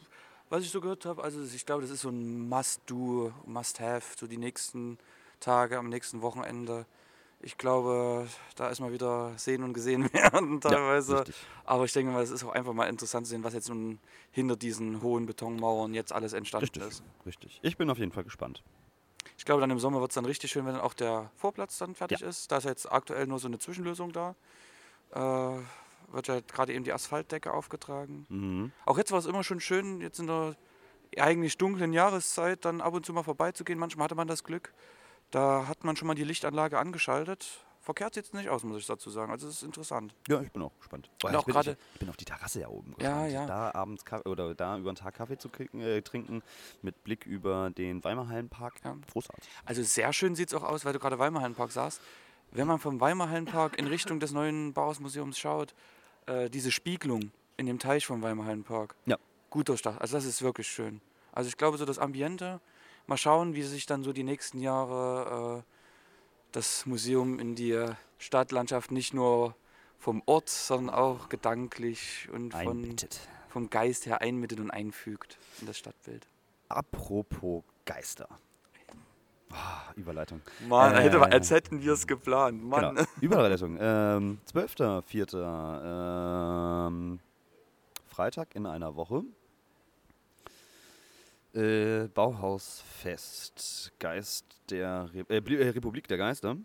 was 0.50 0.62
ich 0.62 0.70
so 0.70 0.80
gehört 0.80 1.04
habe, 1.06 1.22
also 1.24 1.42
ich 1.42 1.66
glaube, 1.66 1.82
das 1.82 1.90
ist 1.90 2.02
so 2.02 2.10
ein 2.10 2.48
Must-Do, 2.48 3.32
Must-Have, 3.46 4.16
so 4.16 4.26
die 4.26 4.36
nächsten 4.36 4.98
Tage, 5.40 5.78
am 5.78 5.88
nächsten 5.88 6.22
Wochenende. 6.22 6.86
Ich 7.44 7.58
glaube, 7.58 8.28
da 8.56 8.68
ist 8.68 8.80
mal 8.80 8.92
wieder 8.92 9.32
sehen 9.36 9.64
und 9.64 9.72
gesehen 9.72 10.04
werden 10.12 10.60
teilweise. 10.60 11.18
richtig. 11.18 11.36
Aber 11.64 11.84
ich 11.84 11.92
denke 11.92 12.12
mal, 12.12 12.22
es 12.22 12.30
ist 12.30 12.44
auch 12.44 12.52
einfach 12.52 12.72
mal 12.72 12.86
interessant 12.88 13.26
zu 13.26 13.30
sehen, 13.30 13.42
was 13.44 13.52
jetzt 13.52 13.68
nun 13.68 13.98
hinter 14.30 14.56
diesen 14.56 15.02
hohen 15.02 15.26
Betonmauern 15.26 15.92
jetzt 15.92 16.12
alles 16.12 16.32
entstanden 16.32 16.64
Richtig, 16.66 16.82
ist. 16.82 17.02
richtig. 17.26 17.60
Ich 17.62 17.76
bin 17.76 17.90
auf 17.90 17.98
jeden 17.98 18.12
Fall 18.12 18.24
gespannt. 18.24 18.62
Ich 19.36 19.44
glaube, 19.44 19.60
dann 19.60 19.70
im 19.70 19.80
Sommer 19.80 20.00
wird 20.00 20.12
es 20.12 20.14
dann 20.14 20.24
richtig 20.24 20.52
schön, 20.52 20.66
wenn 20.66 20.74
dann 20.74 20.82
auch 20.82 20.94
der 20.94 21.32
Vorplatz 21.36 21.78
dann 21.78 21.94
fertig 21.96 22.22
ist. 22.22 22.52
Da 22.52 22.58
ist 22.58 22.64
jetzt 22.64 22.90
aktuell 22.90 23.26
nur 23.26 23.40
so 23.40 23.48
eine 23.48 23.58
Zwischenlösung 23.58 24.12
da. 24.12 24.36
Äh, 25.10 25.58
wird 26.12 26.28
ja 26.28 26.40
gerade 26.40 26.72
eben 26.72 26.84
die 26.84 26.92
Asphaltdecke 26.92 27.52
aufgetragen. 27.52 28.26
Mhm. 28.28 28.72
Auch 28.86 28.98
jetzt 28.98 29.10
war 29.10 29.18
es 29.18 29.26
immer 29.26 29.42
schon 29.42 29.60
schön, 29.60 30.00
jetzt 30.00 30.20
in 30.20 30.26
der 30.28 30.54
eigentlich 31.18 31.58
dunklen 31.58 31.92
Jahreszeit 31.92 32.64
dann 32.64 32.80
ab 32.80 32.94
und 32.94 33.04
zu 33.04 33.12
mal 33.12 33.22
vorbeizugehen. 33.22 33.78
Manchmal 33.78 34.04
hatte 34.04 34.14
man 34.14 34.28
das 34.28 34.44
Glück. 34.44 34.72
Da 35.32 35.66
hat 35.66 35.82
man 35.82 35.96
schon 35.96 36.06
mal 36.08 36.14
die 36.14 36.24
Lichtanlage 36.24 36.78
angeschaltet. 36.78 37.46
Verkehrt 37.80 38.14
sieht 38.14 38.26
es 38.26 38.32
nicht 38.32 38.48
aus, 38.48 38.62
muss 38.62 38.76
ich 38.78 38.86
dazu 38.86 39.10
sagen. 39.10 39.32
Also 39.32 39.48
es 39.48 39.54
ist 39.56 39.62
interessant. 39.64 40.14
Ja, 40.28 40.40
ich 40.40 40.52
bin 40.52 40.62
auch 40.62 40.70
gespannt. 40.78 41.10
Und 41.24 41.30
ich, 41.32 41.36
auch 41.36 41.44
bin, 41.44 41.54
gerade- 41.54 41.72
ich, 41.72 41.76
ich 41.94 41.98
bin 41.98 42.08
auf 42.10 42.16
die 42.16 42.24
Terrasse 42.24 42.60
ja 42.60 42.68
oben 42.68 42.94
Ja, 43.00 43.24
gespannt. 43.24 43.32
ja. 43.32 43.46
Da 43.46 43.70
abends 43.74 44.04
Kaffee, 44.04 44.28
oder 44.28 44.54
da 44.54 44.78
über 44.78 44.92
den 44.92 44.96
Tag 44.96 45.14
Kaffee 45.14 45.36
zu 45.36 45.48
kriegen, 45.48 45.80
äh, 45.80 46.00
trinken 46.02 46.42
mit 46.82 47.02
Blick 47.02 47.26
über 47.26 47.70
den 47.70 48.04
Weimarhallenpark. 48.04 48.74
Ja. 48.84 48.96
Großartig. 49.10 49.48
Also 49.64 49.82
sehr 49.82 50.12
schön 50.12 50.36
sieht 50.36 50.48
es 50.48 50.54
auch 50.54 50.62
aus, 50.62 50.84
weil 50.84 50.92
du 50.92 51.00
gerade 51.00 51.18
Weimarhallenpark 51.18 51.72
sagst. 51.72 52.00
Wenn 52.52 52.68
man 52.68 52.78
vom 52.78 53.00
Weimarhallenpark 53.00 53.76
in 53.78 53.88
Richtung 53.88 54.20
des 54.20 54.30
neuen 54.30 54.72
Bauhausmuseums 54.74 55.36
schaut, 55.38 55.74
äh, 56.26 56.50
diese 56.50 56.70
Spiegelung 56.70 57.32
in 57.56 57.66
dem 57.66 57.80
Teich 57.80 58.06
vom 58.06 58.22
Weimarhallenpark. 58.22 58.94
Ja. 59.06 59.16
Gut 59.50 59.68
durchdacht. 59.68 60.00
Also 60.00 60.16
das 60.16 60.24
ist 60.24 60.42
wirklich 60.42 60.68
schön. 60.68 61.00
Also 61.32 61.48
ich 61.48 61.56
glaube 61.56 61.78
so 61.78 61.84
das 61.84 61.98
Ambiente. 61.98 62.60
Mal 63.06 63.16
schauen, 63.16 63.54
wie 63.54 63.62
sich 63.62 63.86
dann 63.86 64.02
so 64.02 64.12
die 64.12 64.22
nächsten 64.22 64.60
Jahre 64.60 65.60
äh, 65.60 65.62
das 66.52 66.86
Museum 66.86 67.38
in 67.38 67.54
die 67.54 67.86
Stadtlandschaft 68.18 68.90
nicht 68.90 69.14
nur 69.14 69.54
vom 69.98 70.22
Ort, 70.26 70.48
sondern 70.48 70.94
auch 70.94 71.28
gedanklich 71.28 72.28
und 72.32 72.52
von, 72.54 72.96
vom 73.48 73.70
Geist 73.70 74.06
her 74.06 74.20
einmittet 74.20 74.60
und 74.60 74.70
einfügt 74.70 75.38
in 75.60 75.66
das 75.66 75.78
Stadtbild. 75.78 76.26
Apropos 76.68 77.62
Geister. 77.84 78.28
Ah, 79.50 79.92
Überleitung. 79.96 80.40
Mann, 80.66 80.94
Äh, 80.94 81.02
hätte, 81.02 81.20
als 81.20 81.50
hätten 81.50 81.82
wir 81.82 81.92
es 81.92 82.06
geplant. 82.06 82.64
Mann. 82.64 82.94
Genau. 82.96 83.08
Überleitung. 83.20 83.76
Ähm, 83.78 84.38
12.04. 84.50 86.86
Ähm, 86.88 87.20
Freitag 88.08 88.54
in 88.54 88.64
einer 88.66 88.96
Woche. 88.96 89.24
Äh, 91.54 92.08
Bauhausfest. 92.08 93.92
Geist 93.98 94.46
der 94.70 95.10
Re 95.12 95.24
äh, 95.28 95.36
äh, 95.36 95.68
Republik 95.70 96.08
der 96.08 96.16
Geister. 96.18 96.56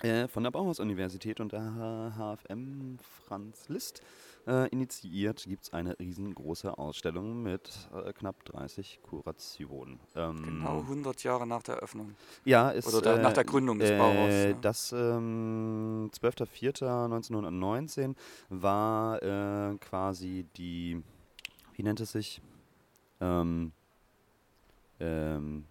Äh, 0.00 0.26
von 0.26 0.42
der 0.42 0.50
Bauhaus-Universität 0.50 1.38
und 1.38 1.52
der 1.52 2.12
HFM 2.16 2.96
Franz 3.26 3.68
Liszt 3.68 4.00
äh, 4.48 4.66
initiiert 4.70 5.44
gibt 5.46 5.62
es 5.64 5.72
eine 5.72 5.96
riesengroße 6.00 6.76
Ausstellung 6.76 7.44
mit 7.44 7.70
äh, 7.94 8.12
knapp 8.12 8.44
30 8.46 8.98
Kurationen. 9.02 10.00
Ähm, 10.16 10.42
Genau 10.42 10.80
100 10.80 11.22
Jahre 11.22 11.46
nach 11.46 11.62
der 11.62 11.76
Eröffnung. 11.76 12.16
ja, 12.44 12.70
ist, 12.70 12.92
Oder 12.92 13.18
nach 13.18 13.34
der 13.34 13.44
Gründung 13.44 13.78
des 13.78 13.90
Bauhauses, 13.90 14.34
Äh, 14.34 14.48
ne? 14.48 14.56
Das 14.62 14.90
ähm, 14.92 16.10
12.04.1919 16.12 18.16
war 18.48 19.20
quasi 19.78 20.44
die, 20.56 21.00
wie 21.74 21.82
nennt 21.84 22.00
es 22.00 22.10
sich? 22.12 22.40
Ähm, 23.20 23.70
ähm, 25.02 25.66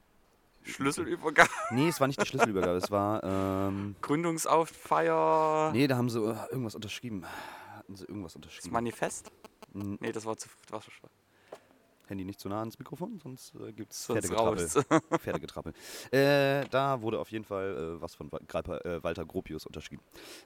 Schlüsselübergabe, 0.63 1.49
nee, 1.71 1.87
es 1.87 1.99
war 1.99 2.07
nicht 2.07 2.21
die 2.21 2.25
Schlüsselübergabe, 2.27 2.77
es 2.77 2.91
war, 2.91 3.23
ähm, 3.23 3.95
Gründungsauffeier, 4.01 5.71
nee, 5.73 5.87
da 5.87 5.97
haben 5.97 6.09
sie 6.09 6.19
äh, 6.19 6.35
irgendwas 6.51 6.75
unterschrieben. 6.75 7.25
Hatten 7.77 7.95
sie 7.95 8.05
irgendwas 8.05 8.33
das 8.33 8.35
unterschrieben? 8.35 8.73
Manifest? 8.73 9.31
N- 9.73 9.97
Nee, 9.99 10.11
das 10.11 10.25
war 10.25 10.37
zu 10.37 10.49
das 10.67 10.71
war 10.73 10.81
schwach. 10.81 11.09
Handy 12.11 12.25
nicht 12.25 12.39
zu 12.39 12.49
nah 12.49 12.59
ans 12.59 12.77
Mikrofon, 12.77 13.17
sonst 13.17 13.55
äh, 13.55 13.73
gibt 13.73 13.93
es 13.93 14.05
Pferdegetrappel. 14.05 14.67
Pferdegetrappel. 15.19 15.73
Äh, 16.11 16.65
da 16.69 17.01
wurde 17.01 17.19
auf 17.19 17.31
jeden 17.31 17.45
Fall 17.45 17.95
äh, 17.97 18.01
was 18.01 18.13
von 18.15 18.31
Wa- 18.31 18.39
Greiper, 18.47 18.85
äh, 18.85 19.03
Walter 19.03 19.25
Gropius 19.25 19.65
unterschrieben. 19.65 20.03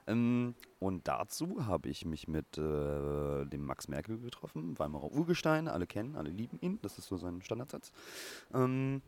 Ähm, 0.07 0.55
und 0.79 1.07
dazu 1.07 1.65
habe 1.65 1.89
ich 1.89 2.05
mich 2.05 2.27
mit 2.27 2.57
äh, 2.57 3.45
dem 3.45 3.65
Max 3.65 3.87
Merkel 3.87 4.19
getroffen, 4.19 4.77
Weimarer 4.79 5.11
Urgestein. 5.11 5.67
Alle 5.67 5.87
kennen, 5.87 6.15
alle 6.15 6.29
lieben 6.29 6.57
ihn. 6.61 6.79
Das 6.81 6.97
ist 6.97 7.07
so 7.07 7.17
sein 7.17 7.41
Standardsatz. 7.41 7.91
Ähm, 8.53 9.01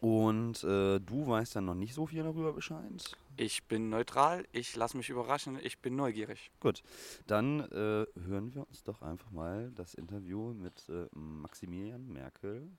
und 0.00 0.62
äh, 0.64 0.98
du 1.00 1.26
weißt 1.26 1.56
dann 1.56 1.64
noch 1.66 1.74
nicht 1.74 1.94
so 1.94 2.06
viel 2.06 2.22
darüber 2.22 2.52
Bescheid. 2.52 3.16
Ich 3.36 3.66
bin 3.66 3.88
neutral, 3.88 4.46
ich 4.52 4.74
lasse 4.76 4.96
mich 4.96 5.10
überraschen, 5.10 5.58
ich 5.62 5.80
bin 5.80 5.96
neugierig. 5.96 6.50
Gut, 6.60 6.82
dann 7.26 7.60
äh, 7.60 8.06
hören 8.20 8.54
wir 8.54 8.66
uns 8.66 8.82
doch 8.82 9.02
einfach 9.02 9.30
mal 9.30 9.70
das 9.72 9.94
Interview 9.94 10.52
mit 10.54 10.88
äh, 10.88 11.06
Maximilian 11.12 12.06
Merkel 12.08 12.76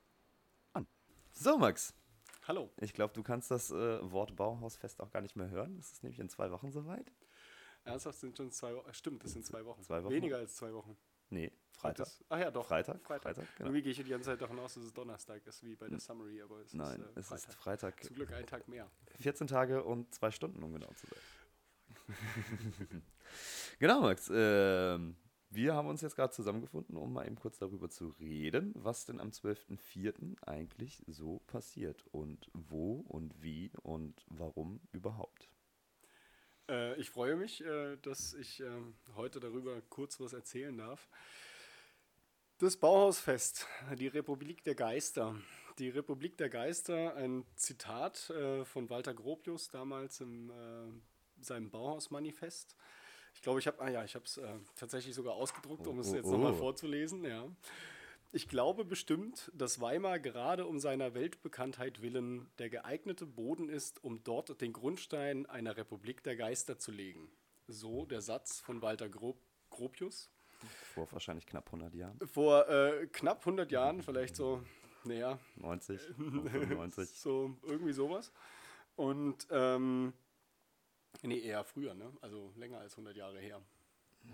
an. 0.72 0.86
So, 1.32 1.58
Max. 1.58 1.94
Hallo. 2.46 2.70
Ich 2.78 2.94
glaube, 2.94 3.14
du 3.14 3.22
kannst 3.22 3.50
das 3.50 3.70
äh, 3.70 4.10
Wort 4.10 4.36
Bauhausfest 4.36 5.00
auch 5.00 5.10
gar 5.10 5.20
nicht 5.20 5.36
mehr 5.36 5.50
hören. 5.50 5.76
Es 5.78 5.92
ist 5.92 6.02
nämlich 6.02 6.18
in 6.18 6.28
zwei 6.28 6.50
Wochen 6.50 6.70
soweit. 6.70 7.12
Ernsthaft 7.84 8.18
sind 8.18 8.36
schon 8.36 8.50
zwei 8.50 8.74
Wochen. 8.74 8.92
Stimmt, 8.92 9.24
das 9.24 9.32
sind 9.32 9.44
zwei 9.46 9.64
Wochen. 9.64 9.82
Zwei 9.82 10.02
Wochen? 10.04 10.12
Weniger 10.12 10.38
als 10.38 10.56
zwei 10.56 10.72
Wochen. 10.72 10.96
Nee, 11.30 11.52
Freitag. 11.70 12.06
Das, 12.06 12.24
ach 12.28 12.38
ja, 12.38 12.50
doch. 12.50 12.66
Freitag? 12.66 13.00
Freitag. 13.02 13.34
Freitag, 13.34 13.56
genau. 13.56 13.68
Irgendwie 13.68 13.82
gehe 13.82 13.92
ich 13.92 13.98
die 13.98 14.10
ganze 14.10 14.26
Zeit 14.26 14.40
davon 14.40 14.58
aus, 14.58 14.74
dass 14.74 14.84
es 14.84 14.92
Donnerstag 14.92 15.46
ist, 15.46 15.64
wie 15.64 15.76
bei 15.76 15.88
der 15.88 15.98
Summary, 15.98 16.42
aber 16.42 16.60
es 16.60 16.74
Nein, 16.74 17.00
ist, 17.00 17.16
äh, 17.16 17.20
es 17.20 17.28
Freitag. 17.28 17.48
ist 17.48 17.54
Freitag. 17.56 18.04
Zum 18.04 18.16
Glück 18.16 18.32
einen 18.32 18.46
Tag 18.46 18.68
mehr. 18.68 18.90
14 19.20 19.46
Tage 19.46 19.82
und 19.82 20.12
zwei 20.14 20.30
Stunden, 20.30 20.62
um 20.62 20.72
genau 20.72 20.92
zu 20.92 21.06
sein. 21.06 21.18
genau, 23.78 24.02
Max. 24.02 24.30
Ähm, 24.32 25.16
wir 25.52 25.74
haben 25.74 25.88
uns 25.88 26.00
jetzt 26.00 26.16
gerade 26.16 26.32
zusammengefunden, 26.32 26.96
um 26.96 27.12
mal 27.12 27.26
eben 27.26 27.36
kurz 27.36 27.58
darüber 27.58 27.88
zu 27.88 28.08
reden, 28.20 28.72
was 28.76 29.06
denn 29.06 29.18
am 29.18 29.30
12.04. 29.30 30.36
eigentlich 30.46 31.02
so 31.08 31.40
passiert 31.46 32.04
und 32.12 32.50
wo 32.52 33.00
und 33.08 33.42
wie 33.42 33.72
und 33.82 34.24
warum 34.28 34.80
überhaupt. 34.92 35.50
Äh, 36.70 36.94
ich 37.00 37.10
freue 37.10 37.36
mich, 37.36 37.64
äh, 37.64 37.96
dass 37.96 38.32
ich 38.34 38.60
ähm, 38.60 38.94
heute 39.16 39.40
darüber 39.40 39.82
kurz 39.90 40.20
was 40.20 40.32
erzählen 40.32 40.76
darf. 40.78 41.08
Das 42.58 42.76
Bauhausfest, 42.76 43.66
die 43.98 44.06
Republik 44.06 44.62
der 44.64 44.74
Geister. 44.74 45.34
Die 45.78 45.88
Republik 45.88 46.36
der 46.36 46.50
Geister, 46.50 47.16
ein 47.16 47.44
Zitat 47.56 48.30
äh, 48.30 48.64
von 48.64 48.90
Walter 48.90 49.14
Gropius 49.14 49.68
damals 49.68 50.20
in 50.20 50.50
äh, 50.50 51.42
seinem 51.42 51.70
Bauhausmanifest. 51.70 52.76
Ich 53.34 53.42
glaube, 53.42 53.60
ich 53.60 53.66
habe, 53.66 53.80
ah 53.80 53.88
ja, 53.88 54.04
ich 54.04 54.14
habe 54.14 54.24
es 54.26 54.36
äh, 54.36 54.58
tatsächlich 54.76 55.14
sogar 55.14 55.34
ausgedruckt, 55.34 55.86
um 55.86 55.98
es 56.00 56.10
Oh, 56.10 56.14
jetzt 56.16 56.26
oh, 56.26 56.32
nochmal 56.32 56.52
oh. 56.52 56.56
vorzulesen. 56.56 57.24
Ja. 57.24 57.48
Ich 58.32 58.46
glaube 58.46 58.84
bestimmt, 58.84 59.50
dass 59.54 59.80
Weimar 59.80 60.20
gerade 60.20 60.66
um 60.66 60.78
seiner 60.78 61.14
Weltbekanntheit 61.14 62.00
willen 62.00 62.48
der 62.58 62.70
geeignete 62.70 63.26
Boden 63.26 63.68
ist, 63.68 64.04
um 64.04 64.22
dort 64.22 64.60
den 64.60 64.72
Grundstein 64.72 65.46
einer 65.46 65.76
Republik 65.76 66.22
der 66.22 66.36
Geister 66.36 66.78
zu 66.78 66.92
legen. 66.92 67.28
So 67.66 68.06
der 68.06 68.20
Satz 68.20 68.60
von 68.60 68.82
Walter 68.82 69.08
Gro 69.08 69.36
Gropius. 69.70 70.30
Vor 70.94 71.10
wahrscheinlich 71.10 71.46
knapp 71.46 71.66
100 71.66 71.94
Jahren. 71.94 72.18
Vor 72.28 72.68
äh, 72.68 73.08
knapp 73.08 73.40
100 73.40 73.72
Jahren, 73.72 74.02
vielleicht 74.02 74.36
so, 74.36 74.62
naja, 75.04 75.38
90, 75.56 76.00
95. 76.00 77.10
so 77.14 77.56
irgendwie 77.62 77.92
sowas. 77.92 78.32
Und, 78.94 79.48
ähm, 79.50 80.12
nee, 81.22 81.40
eher 81.40 81.64
früher, 81.64 81.94
ne? 81.94 82.12
Also 82.20 82.52
länger 82.56 82.78
als 82.78 82.92
100 82.92 83.16
Jahre 83.16 83.40
her. 83.40 83.60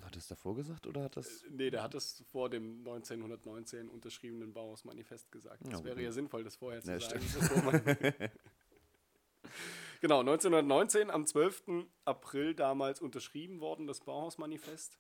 Hat 0.03 0.17
es 0.17 0.29
davor 0.29 0.55
gesagt 0.55 0.87
oder 0.87 1.03
hat 1.05 1.17
das. 1.17 1.45
Nee, 1.51 1.71
der 1.71 1.83
hat 1.83 1.95
es 1.95 2.23
vor 2.31 2.49
dem 2.51 2.79
1919 2.79 3.89
unterschriebenen 3.89 4.53
Bauhausmanifest 4.53 5.31
gesagt. 5.33 5.65
Ja, 5.65 5.71
Das 5.73 5.85
wäre 5.85 5.97
gut. 5.97 6.05
ja 6.05 6.13
sinnvoll, 6.13 6.45
das 6.45 6.57
vorher 6.57 6.83
zu 6.83 6.91
Ja, 6.93 7.01
sagen. 7.01 7.21
genau, 10.01 10.21
1919, 10.21 11.11
am 11.11 11.27
12. 11.27 11.87
April 12.05 12.55
damals 12.55 13.01
unterschrieben 13.01 13.61
worden, 13.61 13.87
das 13.87 14.01
Bauhausmanifest. 14.01 14.99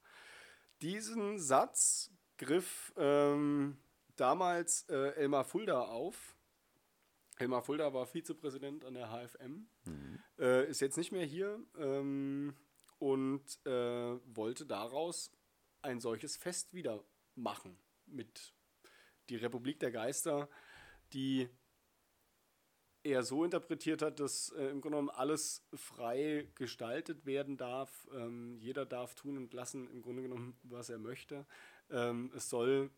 Diesen 0.83 1.39
Satz 1.39 2.11
griff 2.39 2.93
ähm, 2.97 3.77
damals 4.17 4.89
äh, 4.89 5.15
Elmar 5.17 5.45
Fulda 5.45 5.81
auf. 5.83 6.37
Elmar 7.39 7.63
Fulda 7.63 7.93
war 7.93 8.07
Vizepräsident 8.07 8.85
an 8.85 8.95
der 8.95 9.09
HFM, 9.11 9.67
äh, 10.39 10.69
ist 10.71 10.81
jetzt 10.81 10.97
nicht 10.97 11.13
mehr 11.13 11.25
hier 11.25 11.61
ähm, 11.79 12.55
und 13.07 13.65
äh, 13.65 14.19
wollte 14.35 14.67
daraus 14.67 15.31
ein 15.81 16.01
solches 16.01 16.37
Fest 16.37 16.75
wieder 16.75 17.05
machen 17.37 17.79
mit 18.07 18.53
die 19.29 19.37
Republik 19.37 19.79
der 19.79 19.93
Geister, 19.93 20.49
die 21.13 21.49
er 23.05 23.23
so 23.23 23.45
interpretiert 23.45 24.03
hat, 24.03 24.19
dass 24.19 24.51
äh, 24.51 24.65
im 24.65 24.81
Grunde 24.81 24.99
genommen 24.99 25.11
alles 25.11 25.65
frei 25.73 26.51
gestaltet 26.57 27.27
werden 27.27 27.57
darf. 27.57 28.09
Ähm, 28.13 28.59
jeder 28.59 28.85
darf 28.85 29.15
tun 29.15 29.37
und 29.37 29.55
lassen, 29.55 29.89
im 29.89 30.03
Grunde 30.03 30.23
genommen, 30.23 30.59
was 30.65 30.91
er 30.91 30.99
möchte. 30.99 31.47
Ähm, 31.89 32.33
es 32.35 32.51
soll 32.51 32.91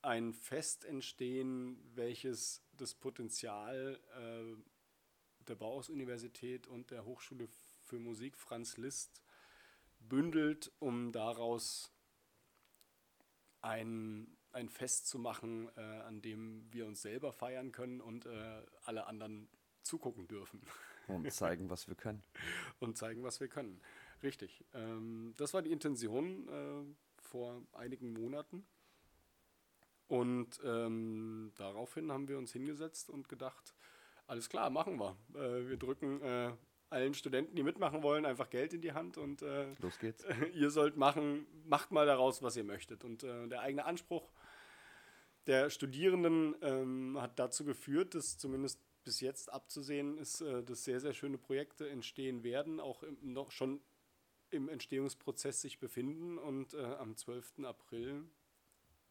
ein 0.00 0.32
Fest 0.32 0.84
entstehen, 0.84 1.78
welches 1.94 2.64
das 2.72 2.94
Potenzial 2.96 4.00
äh, 4.18 5.44
der 5.46 5.54
Bauhaus-Universität 5.54 6.66
und 6.66 6.90
der 6.90 7.04
Hochschule 7.04 7.46
für 7.84 8.00
Musik 8.00 8.36
Franz 8.36 8.76
Liszt 8.76 9.21
bündelt, 10.08 10.72
um 10.78 11.12
daraus 11.12 11.92
ein, 13.60 14.36
ein 14.52 14.68
Fest 14.68 15.06
zu 15.06 15.18
machen, 15.18 15.70
äh, 15.76 15.80
an 15.80 16.20
dem 16.20 16.66
wir 16.72 16.86
uns 16.86 17.02
selber 17.02 17.32
feiern 17.32 17.72
können 17.72 18.00
und 18.00 18.26
äh, 18.26 18.62
alle 18.84 19.06
anderen 19.06 19.48
zugucken 19.82 20.28
dürfen 20.28 20.60
Und 21.08 21.32
zeigen, 21.32 21.70
was 21.70 21.88
wir 21.88 21.94
können. 21.94 22.22
und 22.80 22.96
zeigen, 22.96 23.22
was 23.22 23.40
wir 23.40 23.48
können. 23.48 23.80
Richtig. 24.22 24.64
Ähm, 24.72 25.34
das 25.36 25.54
war 25.54 25.62
die 25.62 25.72
Intention 25.72 26.48
äh, 26.48 27.22
vor 27.22 27.62
einigen 27.72 28.12
Monaten. 28.12 28.66
Und 30.06 30.60
ähm, 30.64 31.52
daraufhin 31.56 32.12
haben 32.12 32.28
wir 32.28 32.38
uns 32.38 32.52
hingesetzt 32.52 33.08
und 33.08 33.28
gedacht, 33.28 33.74
alles 34.26 34.48
klar, 34.48 34.70
machen 34.70 34.98
wir. 34.98 35.16
Äh, 35.34 35.68
wir 35.68 35.76
drücken 35.76 36.20
äh, 36.20 36.52
allen 36.92 37.14
Studenten, 37.14 37.56
die 37.56 37.62
mitmachen 37.62 38.02
wollen, 38.02 38.24
einfach 38.24 38.50
Geld 38.50 38.72
in 38.72 38.80
die 38.80 38.92
Hand 38.92 39.18
und 39.18 39.42
äh, 39.42 39.66
Los 39.80 39.98
geht's. 39.98 40.24
ihr 40.54 40.70
sollt 40.70 40.96
machen, 40.96 41.46
macht 41.64 41.90
mal 41.90 42.06
daraus, 42.06 42.42
was 42.42 42.56
ihr 42.56 42.64
möchtet. 42.64 43.04
Und 43.04 43.24
äh, 43.24 43.48
der 43.48 43.60
eigene 43.60 43.84
Anspruch 43.84 44.30
der 45.46 45.70
Studierenden 45.70 46.54
ähm, 46.62 47.18
hat 47.20 47.38
dazu 47.38 47.64
geführt, 47.64 48.14
dass 48.14 48.38
zumindest 48.38 48.80
bis 49.04 49.20
jetzt 49.20 49.52
abzusehen 49.52 50.18
ist, 50.18 50.40
äh, 50.40 50.62
dass 50.62 50.84
sehr, 50.84 51.00
sehr 51.00 51.12
schöne 51.12 51.38
Projekte 51.38 51.88
entstehen 51.88 52.44
werden, 52.44 52.78
auch 52.78 53.02
im, 53.02 53.18
noch 53.32 53.50
schon 53.50 53.80
im 54.50 54.68
Entstehungsprozess 54.68 55.62
sich 55.62 55.80
befinden 55.80 56.38
und 56.38 56.74
äh, 56.74 56.84
am 56.84 57.16
12. 57.16 57.64
April 57.64 58.24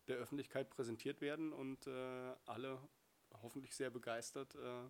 der 0.08 0.18
Öffentlichkeit 0.18 0.70
präsentiert 0.70 1.20
werden 1.22 1.52
und 1.52 1.88
äh, 1.88 2.34
alle 2.46 2.80
hoffentlich 3.42 3.76
sehr 3.76 3.90
begeistert 3.90 4.56
äh, 4.56 4.90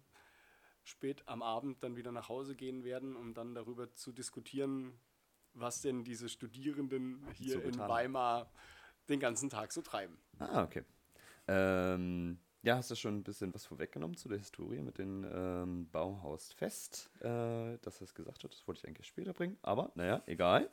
spät 0.92 1.24
am 1.28 1.42
Abend 1.42 1.84
dann 1.84 1.96
wieder 1.96 2.12
nach 2.12 2.30
Hause 2.30 2.56
gehen 2.56 2.84
werden, 2.84 3.16
um 3.16 3.34
dann 3.34 3.56
darüber 3.56 3.94
zu 3.96 4.12
diskutieren, 4.12 5.00
was 5.54 5.82
denn 5.82 6.04
diese 6.04 6.30
Studierenden 6.30 7.26
hier 7.34 7.56
So 7.56 7.62
in. 7.62 7.78
Weimar 7.80 8.52
den 9.10 9.20
ganzen 9.20 9.50
Tag 9.50 9.72
so 9.72 9.82
treiben. 9.82 10.18
Ah, 10.40 10.64
okay. 10.64 10.84
Ähm, 11.48 12.40
ja, 12.64 12.76
hast 12.76 12.92
du 12.92 12.96
schon 12.96 13.18
ein 13.18 13.24
bisschen 13.24 13.54
was 13.54 13.66
vorweggenommen 13.66 14.16
zu 14.16 14.30
der 14.30 14.38
Historie 14.38 14.82
mit 14.82 15.00
dem 15.00 15.26
ähm, 15.34 15.90
Bauhausfest, 15.90 17.10
äh, 17.20 17.78
dass 17.80 18.00
er 18.00 18.04
es 18.04 18.14
gesagt 18.14 18.44
hat. 18.44 18.54
Das 18.54 18.68
wollte 18.68 18.80
ich 18.80 18.88
eigentlich 18.88 19.08
später 19.08 19.34
bringen, 19.34 19.58
aber 19.64 19.92
naja, 19.96 20.22
egal. 20.28 20.70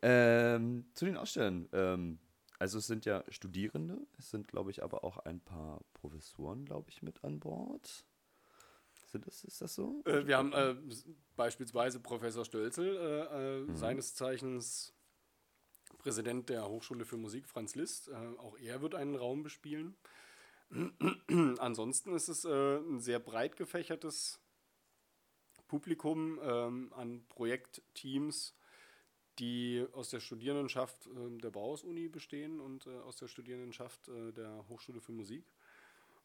Ähm, 0.00 0.86
zu 0.94 1.06
den 1.06 1.16
Ausstellern. 1.16 1.68
Ähm, 1.72 2.18
also 2.60 2.78
es 2.78 2.86
sind 2.86 3.04
ja 3.04 3.24
Studierende, 3.28 3.98
es 4.18 4.30
sind, 4.30 4.48
glaube 4.48 4.70
ich, 4.70 4.82
aber 4.82 5.04
auch 5.04 5.18
ein 5.18 5.40
paar 5.40 5.80
Professoren, 5.94 6.64
glaube 6.64 6.90
ich, 6.90 7.02
mit 7.02 7.22
an 7.24 7.40
Bord. 7.40 8.04
Sind 9.10 9.26
das, 9.26 9.42
ist 9.44 9.60
das 9.60 9.74
so? 9.74 10.02
Äh, 10.04 10.26
wir 10.26 10.36
haben 10.36 10.52
äh, 10.52 10.76
beispielsweise 11.34 11.98
Professor 11.98 12.44
Stölzel, 12.44 12.96
äh, 12.96 13.72
äh, 13.72 13.74
seines 13.74 14.14
Zeichens 14.14 14.94
Präsident 15.96 16.48
der 16.50 16.68
Hochschule 16.68 17.04
für 17.04 17.16
Musik, 17.16 17.48
Franz 17.48 17.74
Liszt. 17.74 18.08
Äh, 18.08 18.14
auch 18.38 18.58
er 18.58 18.82
wird 18.82 18.94
einen 18.94 19.14
Raum 19.14 19.42
bespielen. 19.42 19.96
Ansonsten 21.58 22.14
ist 22.14 22.28
es 22.28 22.44
ein 22.44 23.00
sehr 23.00 23.18
breit 23.18 23.56
gefächertes 23.56 24.38
Publikum 25.66 26.38
ähm, 26.42 26.92
an 26.94 27.24
Projektteams, 27.28 28.54
die 29.38 29.86
aus 29.92 30.10
der 30.10 30.20
Studierendenschaft 30.20 31.06
äh, 31.06 31.38
der 31.38 31.50
Bauhaus-Uni 31.50 32.08
bestehen 32.08 32.60
und 32.60 32.86
äh, 32.86 32.90
aus 33.00 33.16
der 33.16 33.28
Studierendenschaft 33.28 34.08
äh, 34.08 34.32
der 34.32 34.66
Hochschule 34.68 35.00
für 35.00 35.12
Musik. 35.12 35.44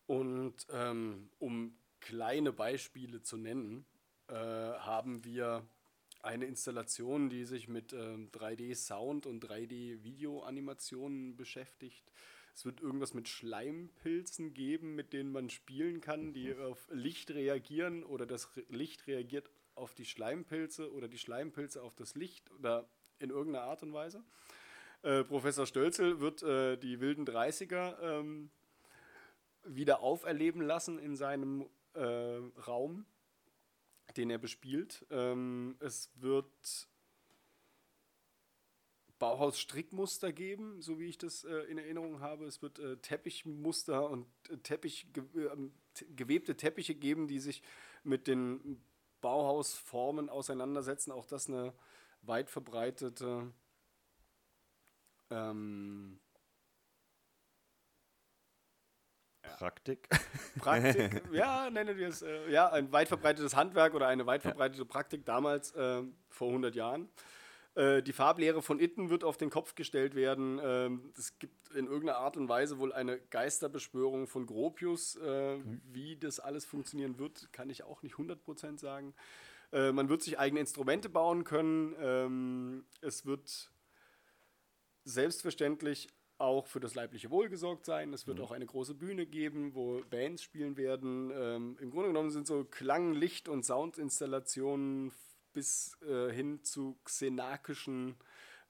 Und 0.07 0.65
ähm, 0.71 1.29
um 1.39 1.77
kleine 2.03 2.51
Beispiele 2.53 3.21
zu 3.21 3.37
nennen, 3.37 3.85
äh, 4.27 4.33
haben 4.35 5.23
wir 5.23 5.65
eine 6.21 6.45
Installation, 6.45 7.29
die 7.29 7.43
sich 7.45 7.67
mit 7.67 7.91
ähm, 7.93 8.29
3D-Sound 8.31 9.25
und 9.25 9.43
3D-Video-Animationen 9.43 11.35
beschäftigt. 11.35 12.11
Es 12.55 12.65
wird 12.65 12.81
irgendwas 12.81 13.13
mit 13.13 13.27
Schleimpilzen 13.27 14.53
geben, 14.53 14.95
mit 14.95 15.11
denen 15.11 15.31
man 15.31 15.49
spielen 15.49 16.01
kann, 16.01 16.33
die 16.33 16.55
auf 16.55 16.87
Licht 16.91 17.31
reagieren 17.31 18.03
oder 18.03 18.25
das 18.25 18.55
Re- 18.55 18.63
Licht 18.69 19.07
reagiert 19.07 19.49
auf 19.75 19.95
die 19.95 20.05
Schleimpilze 20.05 20.91
oder 20.93 21.07
die 21.07 21.17
Schleimpilze 21.17 21.81
auf 21.81 21.95
das 21.95 22.15
Licht 22.15 22.51
oder 22.51 22.87
in 23.19 23.31
irgendeiner 23.31 23.65
Art 23.65 23.81
und 23.83 23.91
Weise. 23.93 24.23
Äh, 25.01 25.23
Professor 25.23 25.65
Stölzel 25.65 26.19
wird 26.19 26.43
äh, 26.43 26.77
die 26.77 26.99
wilden 27.01 27.25
30er 27.25 27.99
ähm, 28.01 28.51
wieder 29.65 30.01
auferleben 30.01 30.61
lassen 30.61 30.99
in 30.99 31.15
seinem 31.15 31.65
äh, 31.93 32.41
Raum, 32.67 33.05
den 34.17 34.29
er 34.29 34.37
bespielt. 34.37 35.05
Ähm, 35.09 35.75
es 35.79 36.09
wird 36.15 36.87
Bauhaus-Strickmuster 39.19 40.33
geben, 40.33 40.81
so 40.81 40.99
wie 40.99 41.05
ich 41.05 41.17
das 41.17 41.45
äh, 41.45 41.59
in 41.69 41.77
Erinnerung 41.77 42.19
habe. 42.19 42.45
Es 42.45 42.61
wird 42.61 42.79
äh, 42.79 42.97
Teppichmuster 42.97 44.09
und 44.09 44.27
äh, 44.49 44.57
Teppich, 44.57 45.07
ähm, 45.35 45.71
te- 45.93 46.05
gewebte 46.07 46.57
Teppiche 46.57 46.93
geben, 46.93 47.27
die 47.27 47.39
sich 47.39 47.63
mit 48.03 48.27
den 48.27 48.83
Bauhausformen 49.21 50.29
auseinandersetzen. 50.29 51.11
Auch 51.11 51.25
das 51.25 51.47
eine 51.47 51.73
weit 52.21 52.49
verbreitete 52.49 53.53
ähm, 55.29 56.19
Praktik. 59.57 60.09
Praktik, 60.59 61.21
ja, 61.31 61.69
nenne 61.69 61.97
wir 61.97 62.07
es, 62.07 62.21
äh, 62.21 62.51
ja, 62.51 62.69
ein 62.71 62.91
weit 62.91 63.07
verbreitetes 63.07 63.55
Handwerk 63.55 63.93
oder 63.93 64.07
eine 64.07 64.25
weit 64.25 64.41
verbreitete 64.41 64.85
Praktik 64.85 65.25
damals, 65.25 65.73
ähm, 65.77 66.15
vor 66.29 66.47
100 66.49 66.75
Jahren. 66.75 67.09
Äh, 67.75 68.03
die 68.03 68.13
Farblehre 68.13 68.61
von 68.61 68.79
Itten 68.79 69.09
wird 69.09 69.23
auf 69.23 69.37
den 69.37 69.49
Kopf 69.49 69.75
gestellt 69.75 70.15
werden. 70.15 70.59
Ähm, 70.63 71.11
es 71.17 71.37
gibt 71.39 71.71
in 71.71 71.87
irgendeiner 71.87 72.19
Art 72.19 72.37
und 72.37 72.47
Weise 72.47 72.77
wohl 72.77 72.93
eine 72.93 73.19
Geisterbeschwörung 73.19 74.27
von 74.27 74.45
Gropius. 74.45 75.15
Äh, 75.15 75.57
Wie 75.91 76.17
das 76.17 76.39
alles 76.39 76.65
funktionieren 76.65 77.17
wird, 77.17 77.51
kann 77.51 77.69
ich 77.69 77.83
auch 77.83 78.03
nicht 78.03 78.15
100% 78.15 78.79
sagen. 78.79 79.15
Äh, 79.71 79.91
man 79.91 80.07
wird 80.07 80.21
sich 80.21 80.37
eigene 80.37 80.59
Instrumente 80.59 81.09
bauen 81.09 81.43
können. 81.43 81.95
Ähm, 81.99 82.85
es 83.01 83.25
wird 83.25 83.71
selbstverständlich 85.03 86.09
auch 86.43 86.67
für 86.67 86.79
das 86.79 86.93
leibliche 86.93 87.31
Wohl 87.31 87.49
gesorgt 87.49 87.85
sein. 87.85 88.13
Es 88.13 88.27
wird 88.27 88.39
auch 88.41 88.51
eine 88.51 88.65
große 88.65 88.93
Bühne 88.93 89.25
geben, 89.25 89.73
wo 89.73 90.01
Bands 90.09 90.43
spielen 90.43 90.75
werden. 90.77 91.31
Ähm, 91.33 91.77
Im 91.79 91.89
Grunde 91.89 92.09
genommen 92.09 92.31
sind 92.31 92.45
so 92.45 92.65
Klang-, 92.65 93.13
Licht- 93.13 93.47
und 93.47 93.63
Soundinstallationen 93.63 95.13
bis 95.53 95.97
äh, 96.01 96.31
hin 96.31 96.63
zu 96.63 96.97
xenakischen 97.05 98.15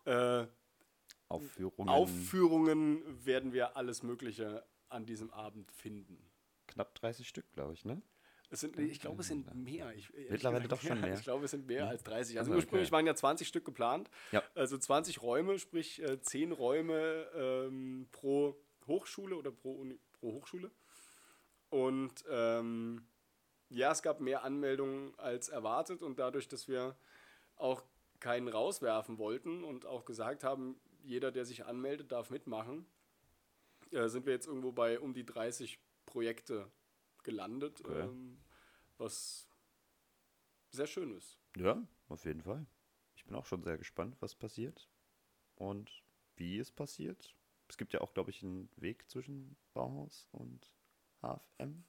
äh, 0.06 0.46
Aufführungen. 1.30 1.90
Aufführungen 1.90 3.26
werden 3.26 3.54
wir 3.54 3.76
alles 3.76 4.04
Mögliche 4.04 4.64
an 4.90 5.06
diesem 5.06 5.32
Abend 5.32 5.72
finden. 5.72 6.18
Knapp 6.68 6.94
30 6.96 7.28
Stück, 7.28 7.52
glaube 7.54 7.74
ich, 7.74 7.86
ne? 7.86 8.02
Es 8.54 8.60
sind, 8.60 8.78
ich 8.78 9.02
glaube, 9.02 9.22
es 9.22 9.28
sind 9.28 9.54
mehr. 9.56 9.92
Ich, 9.96 10.14
Mittlerweile 10.30 10.68
doch 10.68 10.80
schon 10.80 11.02
mehr. 11.02 11.16
Ich 11.16 11.24
glaube, 11.24 11.46
es 11.46 11.52
sind 11.52 11.66
mehr 11.66 11.88
als 11.88 12.04
30. 12.04 12.38
Also 12.38 12.52
Also, 12.52 12.60
ursprünglich 12.60 12.90
okay. 12.90 12.96
waren 12.96 13.08
ja 13.08 13.16
20 13.16 13.48
Stück 13.48 13.66
geplant. 13.66 14.12
Ja. 14.32 14.44
Also 14.54 14.78
20 14.78 15.24
Räume, 15.24 15.58
sprich 15.58 16.02
äh, 16.04 16.22
10 16.22 16.52
Räume 16.52 17.28
ähm, 17.36 18.08
pro 18.12 18.56
Hochschule 18.86 19.36
oder 19.36 19.52
pro, 19.52 19.74
Uni, 19.74 20.00
pro 20.14 20.34
Hochschule. 20.34 20.70
Und 21.70 22.24
ähm, 22.30 23.08
ja, 23.70 23.92
es 23.92 24.04
gab 24.04 24.20
mehr 24.20 24.44
Anmeldungen 24.44 25.18
als 25.18 25.50
erwartet 25.50 26.04
und 26.04 26.20
dadurch, 26.20 26.48
dass 26.48 26.68
wir 26.68 26.96
auch 27.56 27.84
keinen 28.20 28.48
rauswerfen 28.48 29.18
wollten 29.18 29.64
und 29.64 29.88
auch 29.88 30.06
gesagt 30.06 30.44
haben, 30.44 30.80
jeder, 31.02 31.32
der 31.32 31.46
sich 31.46 31.66
anmeldet, 31.66 32.12
darf 32.12 32.30
mitmachen, 32.30 32.86
äh, 33.90 34.08
sind 34.10 34.28
wir 34.28 34.34
jetzt 34.34 34.46
irgendwo 34.46 34.72
bei 34.72 35.00
um 35.00 35.16
die 35.16 35.26
30 35.26 35.80
Projekte 36.06 36.72
gelandet, 37.24 37.82
Okay. 37.86 38.02
ähm, 38.02 38.38
was 38.98 39.48
sehr 40.72 40.88
schön 40.88 41.16
ist. 41.16 41.40
Ja, 41.56 41.82
auf 42.10 42.26
jeden 42.26 42.42
Fall. 42.42 42.66
Ich 43.16 43.26
bin 43.26 43.36
auch 43.36 43.46
schon 43.46 43.64
sehr 43.64 43.78
gespannt, 43.78 44.18
was 44.20 44.36
passiert 44.36 44.90
und 45.56 46.04
wie 46.36 46.58
es 46.60 46.72
passiert. 46.72 47.36
Es 47.68 47.78
gibt 47.78 47.94
ja 47.94 48.02
auch, 48.02 48.14
glaube 48.14 48.32
ich, 48.32 48.44
einen 48.44 48.70
Weg 48.76 49.10
zwischen 49.10 49.56
Bauhaus 49.74 50.28
und 50.32 50.74
HFM. 51.22 51.84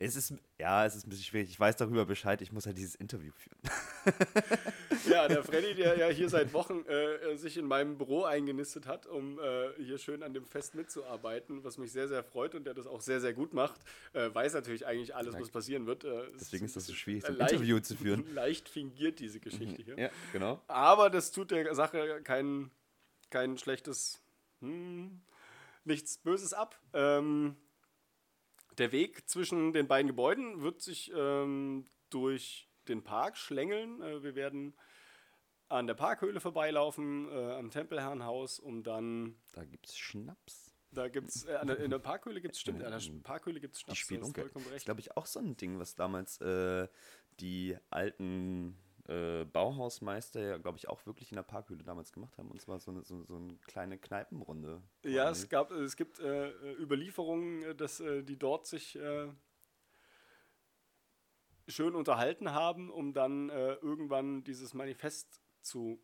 Es 0.00 0.14
ist, 0.14 0.34
ja, 0.58 0.84
es 0.86 0.94
ist 0.94 1.06
ein 1.06 1.10
bisschen 1.10 1.24
schwierig. 1.24 1.50
Ich 1.50 1.58
weiß 1.58 1.76
darüber 1.76 2.04
Bescheid. 2.06 2.40
Ich 2.42 2.52
muss 2.52 2.66
halt 2.66 2.78
dieses 2.78 2.94
Interview 2.94 3.32
führen. 3.32 3.58
Ja, 5.08 5.28
der 5.28 5.42
Freddy, 5.44 5.74
der 5.74 5.96
ja 5.96 6.08
hier 6.08 6.28
seit 6.28 6.52
Wochen 6.52 6.84
äh, 6.86 7.36
sich 7.36 7.56
in 7.56 7.66
meinem 7.66 7.96
Büro 7.96 8.24
eingenistet 8.24 8.86
hat, 8.86 9.06
um 9.06 9.38
äh, 9.38 9.70
hier 9.78 9.96
schön 9.98 10.22
an 10.22 10.34
dem 10.34 10.44
Fest 10.44 10.74
mitzuarbeiten, 10.74 11.64
was 11.64 11.78
mich 11.78 11.92
sehr, 11.92 12.08
sehr 12.08 12.22
freut 12.24 12.54
und 12.54 12.64
der 12.64 12.74
das 12.74 12.86
auch 12.86 13.00
sehr, 13.00 13.20
sehr 13.20 13.32
gut 13.32 13.54
macht, 13.54 13.80
äh, 14.12 14.28
weiß 14.32 14.54
natürlich 14.54 14.86
eigentlich 14.86 15.14
alles, 15.14 15.34
was 15.38 15.50
passieren 15.50 15.86
wird. 15.86 16.04
Äh, 16.04 16.08
es 16.34 16.38
Deswegen 16.40 16.64
ist 16.66 16.76
das 16.76 16.86
so 16.86 16.94
schwierig, 16.94 17.22
so 17.24 17.32
ein 17.32 17.38
leicht- 17.38 17.52
Interview 17.52 17.80
zu 17.80 17.96
führen. 17.96 18.24
Leicht 18.34 18.68
fingiert 18.68 19.18
diese 19.20 19.40
Geschichte 19.40 19.82
hier. 19.82 19.98
Ja, 19.98 20.10
genau. 20.32 20.60
Aber 20.66 21.10
das 21.10 21.30
tut 21.32 21.50
der 21.52 21.74
Sache 21.74 22.20
kein, 22.24 22.70
kein 23.30 23.56
schlechtes, 23.56 24.20
hm, 24.60 25.20
nichts 25.84 26.18
Böses 26.18 26.52
ab. 26.52 26.78
Ähm, 26.92 27.56
der 28.76 28.92
Weg 28.92 29.28
zwischen 29.28 29.72
den 29.72 29.86
beiden 29.88 30.06
Gebäuden 30.08 30.62
wird 30.62 30.80
sich 30.82 31.12
ähm, 31.14 31.86
durch 32.10 32.67
den 32.88 33.02
Park 33.02 33.36
schlängeln. 33.36 34.02
Äh, 34.02 34.22
wir 34.22 34.34
werden 34.34 34.74
an 35.68 35.86
der 35.86 35.94
Parkhöhle 35.94 36.40
vorbeilaufen, 36.40 37.28
äh, 37.28 37.52
am 37.52 37.70
Tempelherrenhaus, 37.70 38.58
um 38.58 38.82
dann, 38.82 39.36
Da 39.52 39.64
gibt 39.64 39.86
es 39.86 39.98
Schnaps. 39.98 40.74
da 40.90 41.08
gibt's, 41.08 41.44
äh, 41.44 41.64
der, 41.66 41.78
in 41.78 41.90
der 41.90 41.98
Parkhöhle 41.98 42.40
gibt 42.40 42.54
es, 42.54 42.60
stimmt, 42.60 42.82
an 42.82 42.92
der 42.92 43.20
Parkhöhle 43.22 43.60
gibt 43.60 43.74
es 43.74 43.80
Die 43.80 43.84
Schnaps, 43.84 43.98
spielen 43.98 44.20
das 44.20 44.72
ist 44.76 44.84
glaube 44.86 45.00
ich, 45.00 45.16
auch 45.16 45.26
so 45.26 45.40
ein 45.40 45.56
Ding, 45.56 45.78
was 45.78 45.94
damals 45.94 46.40
äh, 46.40 46.88
die 47.40 47.76
alten 47.90 48.78
äh, 49.08 49.44
Bauhausmeister 49.44 50.40
ja, 50.40 50.58
glaube 50.58 50.78
ich, 50.78 50.88
auch 50.88 51.04
wirklich 51.06 51.32
in 51.32 51.36
der 51.36 51.42
Parkhöhle 51.42 51.82
damals 51.82 52.12
gemacht 52.12 52.36
haben. 52.38 52.50
Und 52.50 52.60
zwar 52.60 52.78
so 52.78 52.90
eine, 52.90 53.04
so, 53.04 53.24
so 53.24 53.36
eine 53.36 53.56
kleine 53.66 53.98
Kneipenrunde. 53.98 54.82
Ja, 55.04 55.30
es, 55.30 55.48
gab, 55.48 55.70
es 55.70 55.96
gibt 55.96 56.20
äh, 56.20 56.50
Überlieferungen, 56.74 57.76
dass 57.76 58.00
äh, 58.00 58.22
die 58.22 58.38
dort 58.38 58.66
sich 58.66 58.96
äh, 58.96 59.28
schön 61.68 61.94
unterhalten 61.94 62.52
haben, 62.52 62.90
um 62.90 63.12
dann 63.12 63.50
äh, 63.50 63.74
irgendwann 63.74 64.42
dieses 64.44 64.74
Manifest 64.74 65.40
zu 65.60 66.00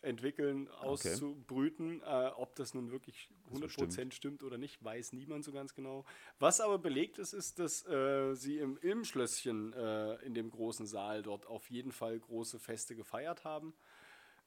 entwickeln, 0.00 0.68
Okay. 0.68 0.86
auszubrüten. 0.86 2.02
Äh, 2.02 2.30
ob 2.36 2.54
das 2.54 2.72
nun 2.74 2.90
wirklich 2.92 3.30
So 3.50 3.56
100% 3.66 4.12
stimmt. 4.12 4.42
oder 4.44 4.56
nicht, 4.58 4.82
weiß 4.84 5.12
niemand 5.12 5.44
so 5.44 5.50
ganz 5.52 5.74
genau. 5.74 6.04
Was 6.38 6.60
aber 6.60 6.78
belegt 6.78 7.18
ist, 7.18 7.32
ist, 7.32 7.58
dass 7.58 7.84
äh, 7.86 8.34
sie 8.34 8.58
im 8.58 8.78
Ilmschlösschen 8.80 9.72
äh, 9.72 10.14
in 10.24 10.34
dem 10.34 10.50
großen 10.50 10.86
Saal 10.86 11.22
dort 11.22 11.46
auf 11.46 11.68
jeden 11.70 11.90
Fall 11.92 12.18
große 12.20 12.60
Feste 12.60 12.94
gefeiert 12.94 13.44
haben. 13.44 13.74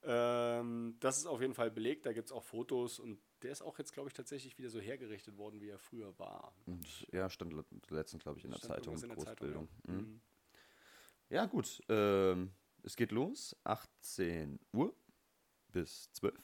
Ähm, 0.04 0.96
das 1.00 1.18
ist 1.18 1.28
auf 1.28 1.42
jeden 1.42 1.54
Fall 1.54 1.70
belegt, 1.70 2.06
da 2.06 2.14
gibt 2.14 2.28
es 2.28 2.32
auch 2.32 2.44
Fotos 2.44 3.00
und 3.00 3.20
der 3.44 3.52
ist 3.52 3.62
auch 3.62 3.78
jetzt, 3.78 3.94
glaube 3.94 4.08
ich, 4.10 4.14
tatsächlich 4.14 4.58
wieder 4.58 4.70
so 4.70 4.80
hergerichtet 4.80 5.38
worden, 5.38 5.62
wie 5.62 5.70
er 5.70 5.78
früher 5.78 6.18
war. 6.18 6.54
Ja, 7.12 7.30
stand 7.30 7.54
le- 7.54 7.66
letztens, 7.90 8.24
glaube 8.24 8.40
ich, 8.40 8.46
in 8.46 8.52
der 8.52 8.60
Zeitung. 8.62 8.96
in 8.96 9.02
der 9.02 9.18
Zeitung, 9.18 9.18
Großbildung. 9.26 9.70
ja. 9.88 9.94
Mhm. 9.94 10.22
Ja, 11.32 11.46
gut. 11.46 11.82
Ähm, 11.88 12.52
es 12.84 12.98
geht 12.98 13.14
los, 13.14 13.56
18 13.64 14.60
Uhr 14.74 14.94
bis 15.70 16.12
12. 16.12 16.36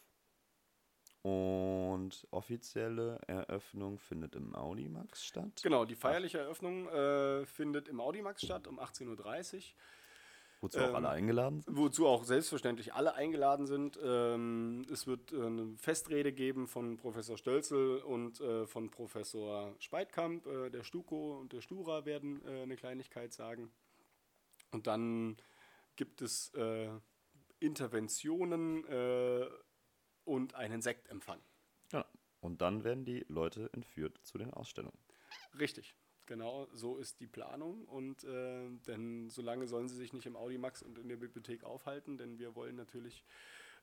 Und 1.23 2.25
offizielle 2.31 3.19
Eröffnung 3.27 3.99
findet 3.99 4.35
im 4.35 4.55
Audimax 4.55 5.25
statt. 5.25 5.59
Genau, 5.61 5.83
die 5.83 5.95
feierliche 5.95 6.37
Eröffnung 6.37 6.87
äh, 6.87 7.45
findet 7.45 7.89
im 7.89 7.99
Audimax 7.99 8.43
statt 8.43 8.65
um 8.65 8.79
18.30 8.79 9.55
Uhr. 9.57 9.61
Wozu 10.61 10.79
auch 10.79 10.87
ähm, 10.87 10.95
alle 10.95 11.09
eingeladen 11.09 11.59
sind. 11.59 11.75
Wozu 11.77 12.07
auch 12.07 12.23
selbstverständlich 12.23 12.93
alle 12.93 13.13
eingeladen 13.13 13.67
sind. 13.67 13.99
Ähm, 14.01 14.85
es 14.89 15.05
wird 15.05 15.33
äh, 15.33 15.45
eine 15.47 15.75
Festrede 15.75 16.31
geben 16.31 16.65
von 16.65 16.95
Professor 16.95 17.37
Stölzel 17.37 17.97
und 17.97 18.39
äh, 18.39 18.65
von 18.65 18.89
Professor 18.89 19.75
Speitkamp. 19.79 20.45
Äh, 20.47 20.69
der 20.69 20.83
Stuko 20.83 21.39
und 21.39 21.51
der 21.51 21.59
Stura 21.59 22.05
werden 22.05 22.41
äh, 22.47 22.61
eine 22.61 22.77
Kleinigkeit 22.77 23.33
sagen. 23.33 23.69
Und 24.77 24.85
dann 24.85 25.37
gibt 25.95 26.21
es 26.21 26.53
äh, 26.53 26.91
Interventionen 27.59 28.85
äh, 28.85 29.49
und 30.23 30.53
einen 30.53 30.83
Sektempfang. 30.83 31.41
Ja. 31.91 32.05
Und 32.41 32.61
dann 32.61 32.83
werden 32.83 33.05
die 33.05 33.25
Leute 33.27 33.71
entführt 33.73 34.19
zu 34.21 34.37
den 34.37 34.53
Ausstellungen. 34.53 34.99
Richtig, 35.57 35.95
genau 36.27 36.67
so 36.73 36.97
ist 36.97 37.19
die 37.19 37.25
Planung. 37.25 37.85
Und 37.85 38.23
äh, 38.23 38.69
denn 38.85 39.31
solange 39.31 39.65
sollen 39.65 39.89
sie 39.89 39.95
sich 39.95 40.13
nicht 40.13 40.27
im 40.27 40.35
Audimax 40.35 40.83
und 40.83 40.99
in 40.99 41.09
der 41.09 41.17
Bibliothek 41.17 41.63
aufhalten, 41.63 42.19
denn 42.19 42.37
wir 42.37 42.53
wollen 42.53 42.75
natürlich 42.75 43.25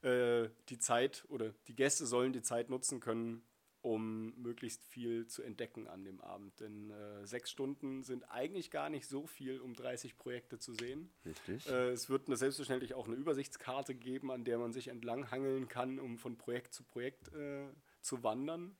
äh, 0.02 0.48
die 0.68 0.78
Zeit 0.78 1.24
oder 1.28 1.52
die 1.66 1.74
Gäste 1.74 2.06
sollen 2.06 2.32
die 2.32 2.42
Zeit 2.42 2.70
nutzen 2.70 3.00
können, 3.00 3.44
um 3.84 4.32
möglichst 4.40 4.82
viel 4.82 5.26
zu 5.26 5.42
entdecken 5.42 5.86
an 5.88 6.04
dem 6.04 6.18
Abend. 6.22 6.58
Denn 6.58 6.90
äh, 6.90 7.26
sechs 7.26 7.50
Stunden 7.50 8.02
sind 8.02 8.24
eigentlich 8.30 8.70
gar 8.70 8.88
nicht 8.88 9.06
so 9.06 9.26
viel, 9.26 9.60
um 9.60 9.74
30 9.74 10.16
Projekte 10.16 10.58
zu 10.58 10.72
sehen. 10.72 11.12
Richtig. 11.26 11.66
Äh, 11.66 11.90
es 11.90 12.08
wird 12.08 12.26
eine, 12.26 12.38
selbstverständlich 12.38 12.94
auch 12.94 13.06
eine 13.06 13.16
Übersichtskarte 13.16 13.94
geben, 13.94 14.30
an 14.30 14.44
der 14.44 14.56
man 14.58 14.72
sich 14.72 14.88
entlanghangeln 14.88 15.68
kann, 15.68 15.98
um 16.00 16.16
von 16.16 16.38
Projekt 16.38 16.72
zu 16.72 16.82
Projekt 16.82 17.28
äh, 17.34 17.68
zu 18.00 18.22
wandern. 18.22 18.74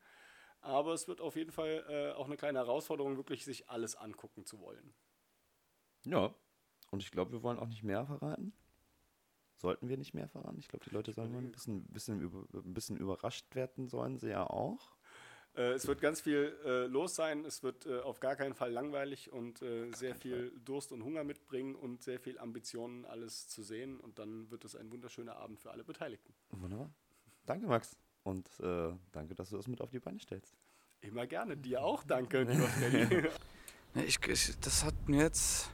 Aber 0.62 0.94
es 0.94 1.06
wird 1.06 1.20
auf 1.20 1.36
jeden 1.36 1.52
Fall 1.52 1.84
äh, 1.86 2.12
auch 2.12 2.24
eine 2.24 2.38
kleine 2.38 2.60
Herausforderung, 2.60 3.18
wirklich 3.18 3.44
sich 3.44 3.68
alles 3.68 3.96
angucken 3.96 4.46
zu 4.46 4.60
wollen. 4.60 4.94
ja. 6.04 6.34
Und 6.90 7.02
ich 7.02 7.10
glaube, 7.10 7.32
wir 7.32 7.42
wollen 7.42 7.58
auch 7.58 7.66
nicht 7.66 7.82
mehr 7.82 8.06
verraten. 8.06 8.52
Sollten 9.64 9.88
wir 9.88 9.96
nicht 9.96 10.12
mehr 10.12 10.28
verraten? 10.28 10.58
Ich 10.58 10.68
glaube, 10.68 10.84
die 10.84 10.90
Leute 10.90 11.14
sollen 11.14 11.34
ein 11.34 11.50
bisschen, 11.50 11.84
bisschen, 11.84 12.20
über, 12.20 12.44
ein 12.52 12.74
bisschen 12.74 12.98
überrascht 12.98 13.54
werden, 13.54 13.88
sollen 13.88 14.18
sie 14.18 14.28
ja 14.28 14.44
auch. 14.44 14.94
Äh, 15.56 15.72
es 15.72 15.86
wird 15.86 16.02
ganz 16.02 16.20
viel 16.20 16.54
äh, 16.66 16.84
los 16.84 17.14
sein. 17.14 17.46
Es 17.46 17.62
wird 17.62 17.86
äh, 17.86 18.00
auf 18.00 18.20
gar 18.20 18.36
keinen 18.36 18.52
Fall 18.52 18.70
langweilig 18.70 19.32
und 19.32 19.62
äh, 19.62 19.90
sehr 19.92 20.14
viel 20.16 20.52
Durst 20.66 20.92
und 20.92 21.02
Hunger 21.02 21.24
mitbringen 21.24 21.76
und 21.76 22.02
sehr 22.02 22.20
viel 22.20 22.38
Ambitionen, 22.38 23.06
alles 23.06 23.48
zu 23.48 23.62
sehen. 23.62 23.98
Und 23.98 24.18
dann 24.18 24.50
wird 24.50 24.66
es 24.66 24.76
ein 24.76 24.92
wunderschöner 24.92 25.36
Abend 25.36 25.58
für 25.60 25.70
alle 25.70 25.82
Beteiligten. 25.82 26.34
Wunderbar. 26.50 26.92
Danke, 27.46 27.66
Max. 27.66 27.96
Und 28.22 28.46
äh, 28.60 28.92
danke, 29.12 29.34
dass 29.34 29.48
du 29.48 29.56
das 29.56 29.66
mit 29.66 29.80
auf 29.80 29.88
die 29.88 29.98
Beine 29.98 30.20
stellst. 30.20 30.54
Immer 31.00 31.26
gerne. 31.26 31.56
Dir 31.56 31.82
auch 31.82 32.04
danke, 32.04 32.46
ich, 33.94 34.18
ich, 34.28 34.60
das 34.60 34.84
hat 34.84 35.08
mir 35.08 35.22
jetzt 35.22 35.73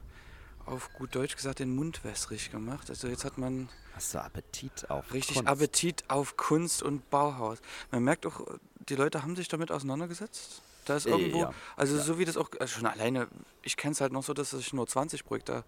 auf 0.70 0.92
gut 0.94 1.14
Deutsch 1.14 1.36
gesagt 1.36 1.58
den 1.58 1.74
Mund 1.74 2.04
wässrig 2.04 2.50
gemacht. 2.50 2.88
Also 2.90 3.08
jetzt 3.08 3.24
hat 3.24 3.38
man 3.38 3.68
Hast 3.94 4.14
du 4.14 4.18
Appetit 4.22 4.88
auf 4.90 5.12
richtig 5.12 5.36
Kunst? 5.36 5.48
Appetit 5.48 6.04
auf 6.08 6.36
Kunst 6.36 6.82
und 6.82 7.10
Bauhaus. 7.10 7.58
Man 7.90 8.04
merkt 8.04 8.24
auch, 8.26 8.46
die 8.88 8.94
Leute 8.94 9.22
haben 9.22 9.36
sich 9.36 9.48
damit 9.48 9.70
auseinandergesetzt. 9.72 10.62
Da 10.86 10.96
ist 10.96 11.06
Äh, 11.06 11.10
irgendwo, 11.10 11.40
ja. 11.40 11.54
also 11.76 11.96
Ja. 11.96 12.02
so 12.02 12.18
wie 12.18 12.24
das 12.24 12.36
auch, 12.36 12.48
also 12.58 12.72
schon 12.78 12.86
alleine, 12.86 13.28
ich 13.62 13.76
kenne 13.76 13.92
es 13.92 14.00
halt 14.00 14.12
noch 14.12 14.22
so, 14.22 14.32
dass 14.32 14.50
sich 14.50 14.72
nur 14.72 14.86
20 14.86 15.24
Projekte 15.24 15.64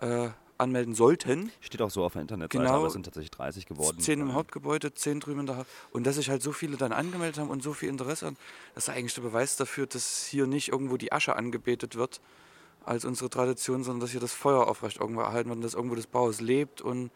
äh, 0.00 0.30
anmelden 0.58 0.94
sollten. 0.94 1.52
Steht 1.60 1.82
auch 1.82 1.90
so 1.90 2.02
auf 2.04 2.14
der 2.14 2.22
Internetseite, 2.22 2.62
Genau. 2.64 2.76
aber 2.78 2.86
es 2.86 2.94
sind 2.94 3.02
tatsächlich 3.02 3.30
30 3.32 3.66
geworden. 3.66 4.00
Zehn 4.00 4.20
im 4.20 4.28
Ähm, 4.28 4.34
Hauptgebäude, 4.34 4.94
zehn 4.94 5.20
drüben 5.20 5.40
in 5.40 5.46
der 5.46 5.56
ha 5.58 5.66
Und 5.90 6.04
dass 6.06 6.16
sich 6.16 6.30
halt 6.30 6.42
so 6.42 6.52
viele 6.52 6.76
dann 6.78 6.92
angemeldet 6.92 7.38
haben 7.38 7.50
und 7.50 7.62
so 7.62 7.74
viel 7.74 7.88
Interesse 7.90 8.28
an, 8.28 8.36
das 8.74 8.84
ist 8.88 8.94
eigentlich 8.94 9.14
der 9.14 9.22
Beweis 9.22 9.56
dafür, 9.56 9.86
dass 9.86 10.24
hier 10.24 10.46
nicht 10.46 10.68
irgendwo 10.68 10.96
die 10.96 11.12
Asche 11.12 11.36
angebetet 11.36 11.96
wird 11.96 12.20
als 12.86 13.04
unsere 13.04 13.28
Tradition, 13.28 13.84
sondern 13.84 14.00
dass 14.00 14.10
hier 14.12 14.20
das 14.20 14.32
Feuer 14.32 14.66
aufrecht 14.68 14.98
irgendwo 15.00 15.20
erhalten 15.20 15.48
wird 15.50 15.56
und 15.56 15.62
dass 15.62 15.74
irgendwo 15.74 15.96
das 15.96 16.06
Bauhaus 16.06 16.40
lebt 16.40 16.80
und 16.80 17.10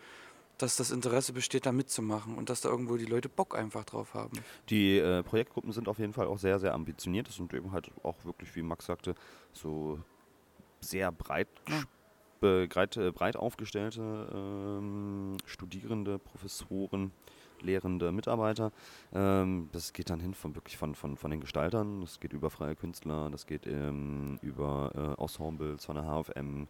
dass 0.59 0.77
das 0.77 0.91
Interesse 0.91 1.33
besteht, 1.33 1.65
da 1.65 1.73
mitzumachen 1.73 2.37
und 2.37 2.51
dass 2.51 2.61
da 2.61 2.69
irgendwo 2.69 2.97
die 2.99 3.07
Leute 3.07 3.31
Bock 3.31 3.57
einfach 3.57 3.85
drauf 3.85 4.13
haben. 4.13 4.39
Die 4.69 4.99
äh, 4.99 5.23
Projektgruppen 5.23 5.73
sind 5.73 5.89
auf 5.89 5.99
jeden 5.99 6.13
Fall 6.13 6.27
auch 6.27 6.39
sehr, 6.39 6.59
sehr 6.59 6.75
ambitioniert. 6.75 7.29
Das 7.29 7.37
sind 7.37 7.55
eben 7.55 7.73
halt 7.73 7.91
auch 8.03 8.17
wirklich, 8.25 8.55
wie 8.57 8.63
Max 8.63 8.85
sagte, 8.85 9.15
so 9.55 9.99
sehr 10.81 11.13
breit, 11.13 11.49
Ja. 11.69 11.83
breit, 12.41 12.97
äh, 12.99 13.11
breit 13.11 13.37
aufgestellte 13.37 14.29
ähm, 14.35 15.37
Studierende, 15.47 16.19
Professoren, 16.19 17.13
lehrende 17.63 18.13
Mitarbeiter. 18.13 18.73
Ähm, 19.13 19.69
das 19.73 19.93
geht 19.93 20.11
dann 20.11 20.21
hin 20.21 20.35
von 20.35 20.55
wirklich 20.55 20.77
von, 20.77 20.95
von, 20.95 21.17
von 21.17 21.31
den 21.31 21.41
Gestaltern, 21.41 22.01
das 22.01 22.21
geht 22.21 22.33
über 22.33 22.51
freie 22.51 22.77
Künstler, 22.77 23.31
das 23.31 23.47
geht 23.47 23.67
ähm, 23.67 24.39
über 24.43 25.17
äh, 25.19 25.23
Ensembles 25.23 25.85
von 25.85 25.97
der 25.97 26.05
HFM. 26.05 26.67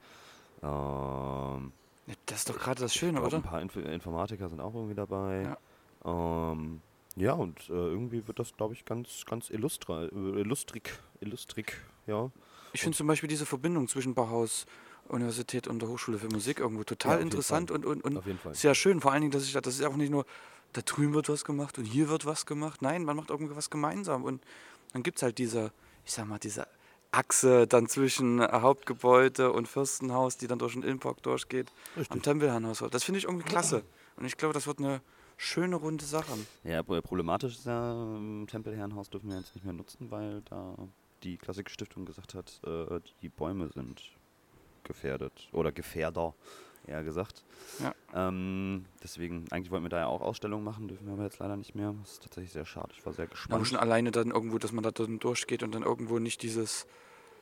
Ähm, 0.63 1.73
Ja, 2.07 2.15
das 2.27 2.39
ist 2.39 2.51
doch 2.51 2.59
gerade 2.59 2.81
das 2.81 2.95
Schöne, 2.95 3.23
oder? 3.23 3.37
Ein 3.37 3.43
paar 3.43 3.61
Inf 3.61 3.77
Informatiker 3.77 4.49
sind 4.49 4.61
auch 4.61 4.75
irgendwie 4.75 4.95
dabei. 4.95 5.43
Ja. 5.43 5.59
Ja, 6.05 6.53
ähm, 6.53 6.81
ja 7.17 7.33
und 7.33 7.69
äh, 7.69 7.73
irgendwie 7.73 8.27
wird 8.27 8.39
das, 8.39 8.57
glaube 8.57 8.75
ich, 8.75 8.85
ganz, 8.85 9.25
ganz 9.27 9.51
illustra, 9.51 10.05
äh, 10.05 10.41
illustrik, 10.41 10.99
illustrik, 11.21 11.77
ja. 12.07 12.31
Ich 12.73 12.83
finde 12.83 12.97
zum 12.97 13.07
Beispiel 13.07 13.29
diese 13.29 13.47
Verbindung 13.47 13.89
zwischen 13.89 14.15
Bauhaus, 14.15 14.65
Universität 15.09 15.67
und 15.67 15.83
der 15.83 15.89
Hochschule 15.89 16.19
für 16.19 16.29
Musik 16.29 16.61
irgendwo 16.61 16.83
Ja, 16.83 16.85
total 16.85 17.19
jeden 17.19 17.31
interessant 17.31 17.71
und, 17.71 17.85
und, 17.85 18.03
und 18.03 18.23
sehr 18.53 18.75
schön. 18.75 19.01
Vor 19.01 19.13
allen 19.13 19.23
Dingen, 19.23 19.33
dass 19.33 19.45
ich 19.45 19.53
das 19.53 19.75
ist 19.75 19.81
ja 19.81 19.89
auch 19.89 19.97
nicht 19.97 20.11
nur, 20.11 20.25
da 20.73 20.83
drüben 20.83 21.15
wird 21.15 21.29
was 21.29 21.45
gemacht 21.45 21.79
und 21.79 21.85
hier 21.85 22.09
wird 22.09 22.27
was 22.27 22.47
gemacht. 22.47 22.83
Nein, 22.83 23.05
man 23.05 23.17
macht 23.17 23.31
irgendwie 23.31 23.57
was 23.57 23.71
gemeinsam. 23.71 24.25
Und 24.25 24.43
dann 24.93 25.03
gibt 25.03 25.19
es 25.19 25.23
halt 25.23 25.39
diese, 25.39 25.73
ich 26.05 26.13
sag 26.13 26.27
mal, 26.27 26.39
diese 26.39 26.67
Achse 27.13 27.67
dann 27.67 27.89
zwischen 27.89 28.41
Hauptgebäude 28.41 29.53
und 29.53 29.67
Fürstenhaus, 29.67 30.37
die 30.37 30.47
dann 30.47 30.59
durch 30.61 30.75
den 30.75 30.83
Innenpark 30.83 31.23
durchgeht, 31.23 31.73
am 31.95 32.01
Richtig. 32.01 32.23
Tempelherrenhaus. 32.23 32.85
Das 32.91 33.03
finde 33.05 33.19
ich 33.19 33.25
irgendwie 33.25 33.45
klasse. 33.49 33.83
Und 34.17 34.27
ich 34.27 34.37
glaube, 34.37 34.55
das 34.55 34.67
wird 34.67 34.79
eine 34.79 35.01
schöne 35.37 35.77
runde 35.77 36.05
Sache. 36.05 36.33
Ja, 36.63 36.83
pro- 36.83 37.01
problematisch 37.01 37.55
ist 37.57 37.67
ja, 37.67 37.93
ähm, 37.93 38.47
Tempelherrenhaus 38.49 39.11
dürfen 39.11 39.31
wir 39.31 39.39
jetzt 39.39 39.55
nicht 39.55 39.65
mehr 39.65 39.73
nutzen, 39.73 40.11
weil 40.11 40.43
da 40.43 40.77
die 41.23 41.37
Klassikstiftung 41.37 42.05
gesagt 42.05 42.35
hat, 42.35 42.61
äh, 42.65 43.01
die 43.23 43.29
Bäume 43.29 43.71
sind 43.75 44.03
gefährdet 44.85 45.49
oder 45.53 45.73
Gefährder, 45.73 46.35
eher 46.91 47.03
gesagt. 47.05 47.45
Ja. 47.79 47.95
Ähm, 48.15 48.85
deswegen, 49.03 49.47
eigentlich 49.51 49.71
wollten 49.71 49.85
wir 49.85 49.89
da 49.91 49.99
ja 50.01 50.07
auch 50.07 50.21
Ausstellungen 50.21 50.65
machen, 50.65 50.89
dürfen 50.89 51.07
wir 51.07 51.15
aber 51.15 51.25
jetzt 51.25 51.39
leider 51.39 51.57
nicht 51.57 51.75
mehr. 51.75 51.95
Das 52.01 52.13
ist 52.13 52.23
tatsächlich 52.23 52.53
sehr 52.53 52.67
schade. 52.67 52.93
Ich 52.97 53.07
war 53.07 53.13
sehr 53.13 53.25
Aber 53.25 53.31
gespannt. 53.33 53.67
schon 53.69 53.79
alleine 53.79 54.11
dann 54.11 54.31
irgendwo, 54.31 54.59
dass 54.59 54.73
man 54.73 54.83
da 54.85 54.91
dann 54.91 55.19
durchgeht 55.19 55.63
und 55.63 55.75
dann 55.75 55.83
irgendwo 55.83 56.19
nicht 56.19 56.43
dieses, 56.43 56.87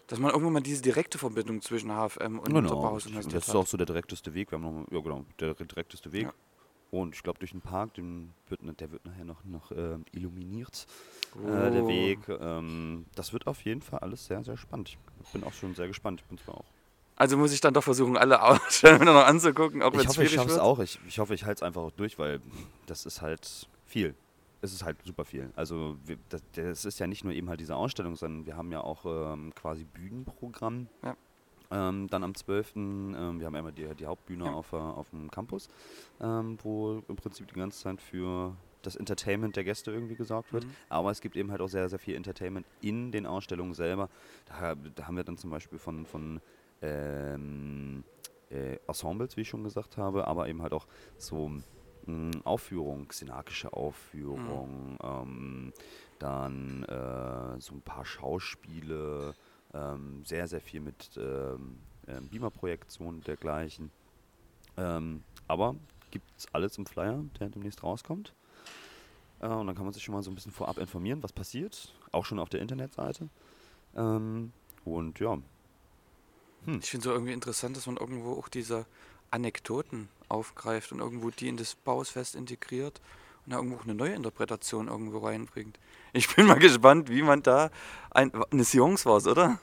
dass 0.06 0.18
man 0.18 0.30
irgendwo 0.30 0.50
mal 0.50 0.60
diese 0.60 0.82
direkte 0.82 1.18
Verbindung 1.18 1.60
zwischen 1.62 1.90
HFM 1.90 2.38
und 2.38 2.52
Genau, 2.52 2.70
Bauhaus. 2.80 3.06
Und 3.06 3.16
das 3.16 3.48
ist 3.48 3.54
auch 3.54 3.66
so 3.66 3.76
der 3.76 3.86
direkteste 3.86 4.34
Weg. 4.34 4.50
Wir 4.52 4.58
haben 4.58 4.82
noch, 4.82 4.92
ja 4.92 5.00
genau, 5.00 5.24
der 5.40 5.54
direkteste 5.54 6.12
Weg. 6.12 6.24
Ja. 6.24 6.32
Und 6.90 7.14
ich 7.14 7.22
glaube, 7.22 7.38
durch 7.38 7.50
den 7.50 7.60
Park, 7.60 7.92
den 7.94 8.32
wird, 8.48 8.62
ne- 8.62 8.72
der 8.72 8.90
wird 8.90 9.04
nachher 9.04 9.26
noch, 9.26 9.44
noch 9.44 9.70
ähm, 9.72 10.06
illuminiert, 10.12 10.86
äh, 11.36 11.70
der 11.70 11.84
Oh. 11.84 11.88
Weg. 11.88 12.18
Ähm, 12.28 13.04
das 13.14 13.34
wird 13.34 13.46
auf 13.46 13.60
jeden 13.66 13.82
Fall 13.82 13.98
alles 13.98 14.24
sehr, 14.24 14.42
sehr 14.42 14.56
spannend. 14.56 14.96
Ich 15.22 15.28
bin 15.32 15.44
auch 15.44 15.52
schon 15.52 15.74
sehr 15.74 15.86
gespannt. 15.86 16.22
Ich 16.22 16.26
bin 16.28 16.38
zwar 16.38 16.54
auch. 16.56 16.64
Also 17.20 17.36
muss 17.36 17.52
ich 17.52 17.60
dann 17.60 17.74
doch 17.74 17.82
versuchen, 17.82 18.16
alle 18.16 18.40
Ausstellungen 18.40 19.04
noch 19.12 19.26
anzugucken, 19.26 19.82
auch 19.82 19.92
wenn 19.92 20.00
Ich 20.00 20.04
es 20.06 20.10
hoffe, 20.10 20.22
ich 20.22 20.28
schwierig 20.30 20.34
schaffe 20.36 20.48
es 20.50 20.54
wird. 20.54 20.64
auch. 20.64 20.78
Ich, 20.78 21.00
ich 21.08 21.18
hoffe, 21.18 21.34
ich 21.34 21.44
halte 21.44 21.58
es 21.58 21.62
einfach 21.64 21.82
auch 21.82 21.90
durch, 21.90 22.16
weil 22.18 22.40
das 22.86 23.06
ist 23.06 23.20
halt 23.22 23.68
viel. 23.86 24.14
Es 24.60 24.72
ist 24.72 24.84
halt 24.84 24.96
super 25.04 25.24
viel. 25.24 25.50
Also 25.56 25.96
wir, 26.04 26.16
das, 26.28 26.42
das 26.54 26.84
ist 26.84 26.98
ja 27.00 27.06
nicht 27.08 27.24
nur 27.24 27.32
eben 27.32 27.48
halt 27.48 27.58
diese 27.60 27.74
Ausstellung, 27.76 28.14
sondern 28.14 28.46
wir 28.46 28.56
haben 28.56 28.70
ja 28.70 28.80
auch 28.82 29.04
ähm, 29.04 29.52
quasi 29.54 29.84
Bühnenprogramm. 29.84 30.86
Ja. 31.02 31.16
Ähm, 31.70 32.06
dann 32.08 32.22
am 32.24 32.34
12. 32.34 32.76
Ähm, 32.76 33.40
wir 33.40 33.46
haben 33.46 33.54
einmal 33.56 33.72
die, 33.72 33.86
die 33.96 34.06
Hauptbühne 34.06 34.44
Ja. 34.46 34.52
auf, 34.52 34.72
äh, 34.72 34.76
auf 34.76 35.10
dem 35.10 35.30
Campus, 35.30 35.68
ähm, 36.20 36.56
wo 36.62 37.02
im 37.08 37.16
Prinzip 37.16 37.46
die 37.48 37.54
ganze 37.58 37.80
Zeit 37.82 38.00
für 38.00 38.54
das 38.82 38.94
Entertainment 38.96 39.54
der 39.56 39.64
Gäste 39.64 39.90
irgendwie 39.90 40.14
gesorgt 40.14 40.52
wird. 40.52 40.64
Mhm. 40.64 40.70
Aber 40.88 41.10
es 41.10 41.20
gibt 41.20 41.36
eben 41.36 41.50
halt 41.50 41.60
auch 41.60 41.68
sehr, 41.68 41.88
sehr 41.88 41.98
viel 41.98 42.14
Entertainment 42.14 42.64
in 42.80 43.10
den 43.12 43.26
Ausstellungen 43.26 43.74
selber. 43.74 44.08
Da, 44.46 44.74
da 44.94 45.06
haben 45.06 45.16
wir 45.16 45.24
dann 45.24 45.36
zum 45.36 45.50
Beispiel 45.50 45.78
von, 45.80 46.06
von 46.06 46.40
ähm, 46.82 48.04
äh, 48.50 48.76
Ensembles, 48.86 49.36
wie 49.36 49.42
ich 49.42 49.48
schon 49.48 49.64
gesagt 49.64 49.96
habe, 49.96 50.26
aber 50.26 50.48
eben 50.48 50.62
halt 50.62 50.72
auch 50.72 50.86
so 51.16 51.50
mh, 52.06 52.40
Aufführungen, 52.44 53.08
szenakische 53.10 53.72
Aufführungen, 53.72 54.98
ähm, 55.02 55.72
dann 56.18 56.84
äh, 56.84 57.60
so 57.60 57.74
ein 57.74 57.82
paar 57.82 58.04
Schauspiele, 58.04 59.34
ähm, 59.74 60.24
sehr, 60.24 60.48
sehr 60.48 60.60
viel 60.60 60.80
mit 60.80 61.10
ähm, 61.16 61.78
ähm, 62.06 62.28
Beamer-Projektionen 62.28 63.18
und 63.18 63.26
dergleichen. 63.26 63.90
Ähm, 64.76 65.22
aber 65.46 65.74
gibt 66.10 66.26
es 66.36 66.46
alles 66.54 66.78
im 66.78 66.86
Flyer, 66.86 67.22
der 67.38 67.50
demnächst 67.50 67.82
rauskommt. 67.82 68.34
Äh, 69.40 69.48
und 69.48 69.66
dann 69.66 69.76
kann 69.76 69.84
man 69.84 69.92
sich 69.92 70.02
schon 70.02 70.14
mal 70.14 70.22
so 70.22 70.30
ein 70.30 70.34
bisschen 70.34 70.52
vorab 70.52 70.78
informieren, 70.78 71.22
was 71.22 71.32
passiert. 71.32 71.94
Auch 72.12 72.24
schon 72.24 72.38
auf 72.38 72.48
der 72.48 72.60
Internetseite. 72.60 73.28
Ähm, 73.94 74.52
und 74.84 75.20
ja, 75.20 75.38
Ich 76.76 76.90
finde 76.90 76.98
es 76.98 77.04
so 77.04 77.12
irgendwie 77.12 77.32
interessant, 77.32 77.76
dass 77.76 77.86
man 77.86 77.96
irgendwo 77.96 78.34
auch 78.34 78.48
diese 78.48 78.84
Anekdoten 79.30 80.08
aufgreift 80.28 80.92
und 80.92 81.00
irgendwo 81.00 81.30
die 81.30 81.48
in 81.48 81.56
das 81.56 81.74
Bausfest 81.74 82.34
integriert 82.34 83.00
da 83.50 83.56
irgendwo 83.56 83.80
eine 83.82 83.94
neue 83.94 84.14
Interpretation 84.14 84.88
irgendwo 84.88 85.18
reinbringt. 85.18 85.78
Ich 86.12 86.34
bin 86.34 86.46
mal 86.46 86.58
gespannt, 86.58 87.10
wie 87.10 87.22
man 87.22 87.42
da 87.42 87.70
ein, 88.10 88.32
eines 88.50 88.72
Jungs 88.72 89.04
war 89.04 89.16
oder? 89.16 89.58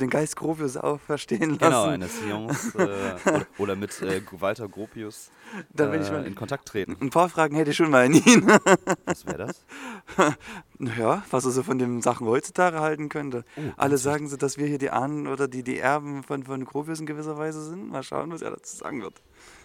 Den 0.00 0.10
Geist 0.10 0.36
Gropius 0.36 0.76
auch 0.76 1.00
verstehen 1.00 1.50
lassen. 1.50 1.58
genau, 1.58 1.84
eines 1.84 2.12
Jungs 2.28 2.74
äh, 2.74 2.78
oder, 2.78 3.46
oder 3.58 3.76
mit 3.76 4.00
äh, 4.02 4.22
Walter 4.32 4.68
Gropius 4.68 5.30
da 5.72 5.86
bin 5.86 6.02
ich 6.02 6.08
äh, 6.08 6.12
mal 6.12 6.26
in 6.26 6.34
Kontakt 6.34 6.66
treten. 6.68 6.96
ein 7.00 7.10
paar 7.10 7.28
Fragen 7.28 7.56
hätte 7.56 7.70
ich 7.70 7.76
schon 7.76 7.90
mal 7.90 8.06
an 8.06 8.14
ihn. 8.14 8.46
Was 9.04 9.26
wäre 9.26 9.38
das? 9.38 9.64
ja, 10.98 11.22
was 11.30 11.44
er 11.44 11.50
so 11.50 11.62
von 11.62 11.78
den 11.78 12.02
Sachen 12.02 12.26
heutzutage 12.26 12.80
halten 12.80 13.08
könnte. 13.08 13.44
Oh, 13.56 13.60
Alle 13.76 13.98
sagen 13.98 14.28
so, 14.28 14.36
dass 14.36 14.58
wir 14.58 14.66
hier 14.66 14.78
die 14.78 14.90
Ahnen 14.90 15.26
oder 15.26 15.48
die, 15.48 15.62
die 15.62 15.78
Erben 15.78 16.22
von, 16.22 16.44
von 16.44 16.64
Gropius 16.64 17.00
in 17.00 17.06
gewisser 17.06 17.36
Weise 17.36 17.62
sind. 17.64 17.90
Mal 17.90 18.02
schauen, 18.02 18.30
was 18.30 18.42
er 18.42 18.50
dazu 18.50 18.76
sagen 18.76 19.02
wird. 19.02 19.22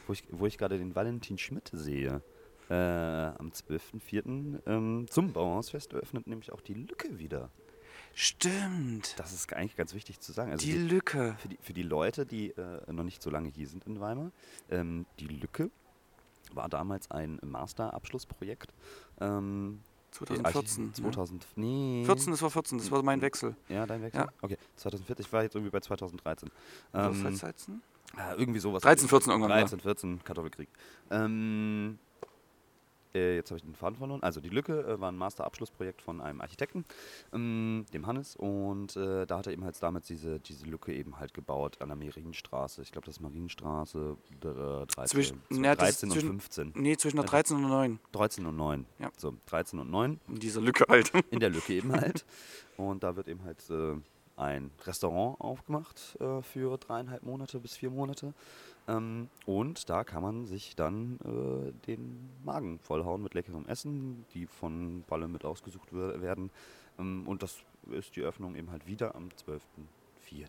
wo 0.08 0.14
ich, 0.14 0.24
wo 0.32 0.46
ich 0.46 0.58
gerade 0.58 0.78
den 0.78 0.96
Valentin 0.96 1.38
Schmidt 1.38 1.70
sehe. 1.74 2.22
Äh, 2.70 2.74
am 2.74 3.50
12.04. 3.52 4.60
Ähm, 4.66 5.06
zum 5.10 5.32
Bauhausfest 5.34 5.94
eröffnet 5.94 6.28
nämlich 6.28 6.52
auch 6.52 6.62
die 6.62 6.74
Lücke 6.74 7.18
wieder. 7.20 7.50
Stimmt. 8.14 9.14
Das 9.20 9.32
ist 9.32 9.54
eigentlich 9.54 9.76
ganz 9.76 9.94
wichtig 9.94 10.20
zu 10.20 10.32
sagen. 10.32 10.52
Also 10.52 10.66
die 10.66 10.72
die, 10.74 10.78
Lücke. 10.80 11.36
für, 11.40 11.48
die, 11.50 11.58
für 11.62 11.74
die 11.74 11.84
Leute, 11.84 12.26
die 12.26 12.50
äh, 12.52 12.92
noch 12.92 13.04
nicht 13.04 13.22
so 13.22 13.30
lange 13.30 13.50
hier 13.50 13.68
sind 13.68 13.86
in 13.86 14.00
Weimar, 14.00 14.32
ähm, 14.72 15.06
die 15.20 15.28
Lücke 15.28 15.70
war 16.52 16.68
damals 16.68 17.12
ein 17.12 17.40
Masterabschlussprojekt. 17.44 18.74
Ähm, 19.22 19.82
2014. 20.12 20.86
Archi- 20.94 21.02
2000, 21.04 21.48
nee. 21.58 22.04
14, 22.06 22.32
das 22.32 22.42
war 22.42 22.50
14, 22.50 22.78
das 22.80 22.90
war 22.90 23.04
mein 23.04 23.22
Wechsel. 23.22 23.56
Ja, 23.70 23.86
dein 23.86 24.02
Wechsel? 24.02 24.22
Ja. 24.22 24.28
Okay, 24.42 24.58
2014, 24.78 25.26
ich 25.26 25.32
war 25.34 25.44
jetzt 25.44 25.56
irgendwie 25.56 25.70
bei 25.72 25.80
2013. 25.80 26.50
Oder 26.94 27.10
Ähm, 27.12 27.38
13? 27.38 27.82
Ja, 28.18 28.34
irgendwie 28.36 28.60
sowas. 28.60 28.82
13, 28.84 29.10
14 29.10 29.32
irgendwann 29.32 29.50
mal. 29.50 29.60
13, 29.60 29.80
14, 29.80 30.24
Kartoffelkrieg. 30.24 30.70
Ähm, 31.12 32.00
äh, 32.00 32.07
jetzt 33.36 33.52
habe 33.52 33.58
ich 33.58 33.64
den 33.64 33.76
Faden 33.76 33.98
verloren. 33.98 34.22
Also 34.24 34.42
die 34.42 34.50
Lücke 34.50 34.82
äh, 34.82 35.00
war 35.00 35.12
ein 35.12 35.18
Masterabschlussprojekt 35.18 36.02
von 36.02 36.22
einem 36.22 36.42
Architekten, 36.42 36.86
ähm, 37.34 37.86
dem 37.94 38.06
Hannes. 38.08 38.36
Und 38.36 38.96
äh, 38.96 39.26
da 39.26 39.38
hat 39.40 39.48
er 39.48 39.54
eben 39.54 39.64
halt 39.64 39.82
damals 39.82 40.08
diese, 40.08 40.40
diese 40.40 40.66
Lücke 40.66 40.94
eben 40.94 41.20
halt 41.20 41.34
gebaut 41.34 41.82
an 41.82 41.90
der 41.90 41.96
Marienstraße. 41.98 42.82
Ich 42.82 42.92
glaube, 42.92 43.06
das 43.06 43.18
ist 43.18 43.22
Marienstraße 43.22 44.18
äh, 44.44 44.86
13, 44.86 45.06
Zwischen- 45.08 45.42
so 45.50 45.62
ist 45.62 45.80
13 45.80 46.10
und 46.10 46.14
zwischen- 46.14 46.30
15. 46.30 46.72
Nee, 46.76 46.98
zwischen 46.98 47.18
der 47.18 47.24
Also- 47.24 47.32
13 47.32 47.56
und 47.58 47.62
der 47.64 47.70
9. 47.72 48.00
13 48.12 48.46
und 48.46 48.56
9. 48.56 48.86
Ja. 49.00 49.12
So, 49.18 49.34
13 49.48 49.80
und 49.80 49.90
9 49.92 50.20
In 50.28 50.36
dieser 50.40 50.62
Lücke 50.62 50.86
halt. 50.88 51.12
in 51.32 51.40
der 51.40 51.50
Lücke 51.50 51.74
eben 51.74 51.92
halt. 51.94 52.26
Und 52.78 53.04
da 53.04 53.16
wird 53.16 53.28
eben 53.28 53.44
halt 53.44 53.64
äh, 53.70 53.96
ein 54.36 54.70
Restaurant 54.86 55.42
aufgemacht 55.42 56.16
äh, 56.20 56.42
für 56.44 56.78
dreieinhalb 56.78 57.24
Monate 57.24 57.60
bis 57.60 57.76
vier 57.76 57.90
Monate. 57.90 58.34
Ähm, 58.88 59.30
und 59.46 59.90
da 59.90 60.04
kann 60.04 60.22
man 60.24 60.46
sich 60.46 60.76
dann 60.76 61.20
äh, 61.26 61.72
den 61.88 62.30
Magen 62.44 62.80
vollhauen 62.80 63.22
mit 63.22 63.34
leckerem 63.34 63.66
Essen, 63.68 64.26
die 64.34 64.46
von 64.48 65.04
Balle 65.08 65.28
mit 65.28 65.44
ausgesucht 65.46 65.90
wer- 65.92 66.22
werden. 66.22 66.52
Ähm, 66.98 67.28
und 67.28 67.44
das 67.44 67.58
ist 67.92 68.16
die 68.16 68.22
Öffnung 68.22 68.56
eben 68.56 68.72
halt 68.72 68.88
wieder 68.88 69.16
am 69.16 69.30
12.04. 69.30 70.48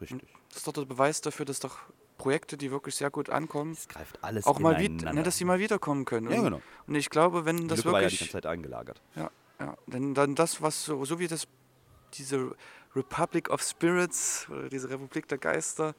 Richtig. 0.00 0.22
Das 0.48 0.58
ist 0.58 0.66
doch 0.66 0.72
der 0.72 0.84
Beweis 0.86 1.20
dafür, 1.20 1.44
dass 1.44 1.60
doch 1.60 1.78
Projekte, 2.16 2.56
die 2.56 2.70
wirklich 2.70 2.94
sehr 2.96 3.10
gut 3.10 3.30
ankommen, 3.30 3.72
Es 3.72 3.88
greift 3.88 4.22
alles 4.24 4.46
auch 4.46 4.58
mal 4.58 4.78
wieder, 4.78 5.12
ne, 5.12 5.22
dass 5.22 5.36
sie 5.38 5.44
mal 5.44 5.58
wiederkommen 5.58 6.04
können. 6.04 6.30
Ja, 6.30 6.42
genau. 6.42 6.60
und 6.86 6.94
ich 6.94 7.08
glaube, 7.10 7.44
wenn 7.44 7.56
Die 7.58 7.66
das 7.66 7.78
Lücke 7.78 7.92
war 7.92 8.02
ja 8.02 8.08
die 8.08 8.12
ganze 8.14 8.20
wirklich, 8.24 8.32
Zeit 8.32 8.46
eingelagert. 8.46 9.00
ja, 9.16 9.30
ja, 9.58 9.76
denn 9.86 10.14
dann 10.14 10.34
das, 10.34 10.60
was 10.62 10.84
so, 10.84 11.04
so 11.04 11.18
wie 11.18 11.28
das, 11.28 11.46
diese 12.14 12.54
Republic 12.94 13.50
of 13.50 13.62
Spirits 13.62 14.46
oder 14.50 14.68
diese 14.68 14.88
Republik 14.90 15.28
der 15.28 15.38
Geister, 15.38 15.94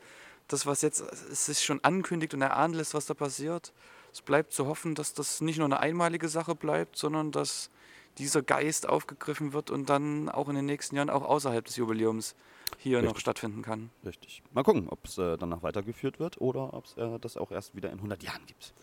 das, 0.48 0.66
was 0.66 0.82
jetzt, 0.82 1.02
es 1.02 1.50
ist 1.50 1.64
schon 1.64 1.84
ankündigt 1.84 2.34
und 2.34 2.42
erahnen 2.42 2.74
lässt, 2.74 2.94
was 2.94 3.06
da 3.06 3.14
passiert. 3.14 3.74
Es 4.14 4.22
bleibt 4.22 4.52
zu 4.52 4.68
hoffen, 4.68 4.96
dass 4.96 5.14
das 5.14 5.42
nicht 5.42 5.58
nur 5.58 5.66
eine 5.66 5.80
einmalige 5.80 6.28
Sache 6.28 6.56
bleibt, 6.56 6.98
sondern 6.98 7.32
dass 7.32 7.70
dieser 8.18 8.42
Geist 8.42 8.90
aufgegriffen 8.90 9.54
wird 9.54 9.70
und 9.72 9.90
dann 9.90 10.28
auch 10.28 10.50
in 10.50 10.56
den 10.56 10.66
nächsten 10.66 10.98
Jahren 10.98 11.10
auch 11.10 11.24
außerhalb 11.24 11.64
des 11.64 11.78
Jubiläums 11.78 12.36
hier 12.78 12.98
noch 13.00 13.10
Richtig. 13.10 13.22
stattfinden 13.22 13.62
kann. 13.62 13.90
Richtig. 14.06 14.44
Mal 14.54 14.64
gucken, 14.64 14.90
ob 14.90 15.06
es 15.06 15.18
äh, 15.18 15.38
danach 15.38 15.64
weitergeführt 15.64 16.20
wird 16.20 16.40
oder 16.42 16.74
ob 16.74 16.86
es 16.86 16.98
äh, 16.98 17.20
das 17.20 17.38
auch 17.38 17.52
erst 17.52 17.76
wieder 17.76 17.90
in 17.90 17.98
100 17.98 18.22
Jahren 18.24 18.46
gibt. 18.46 18.74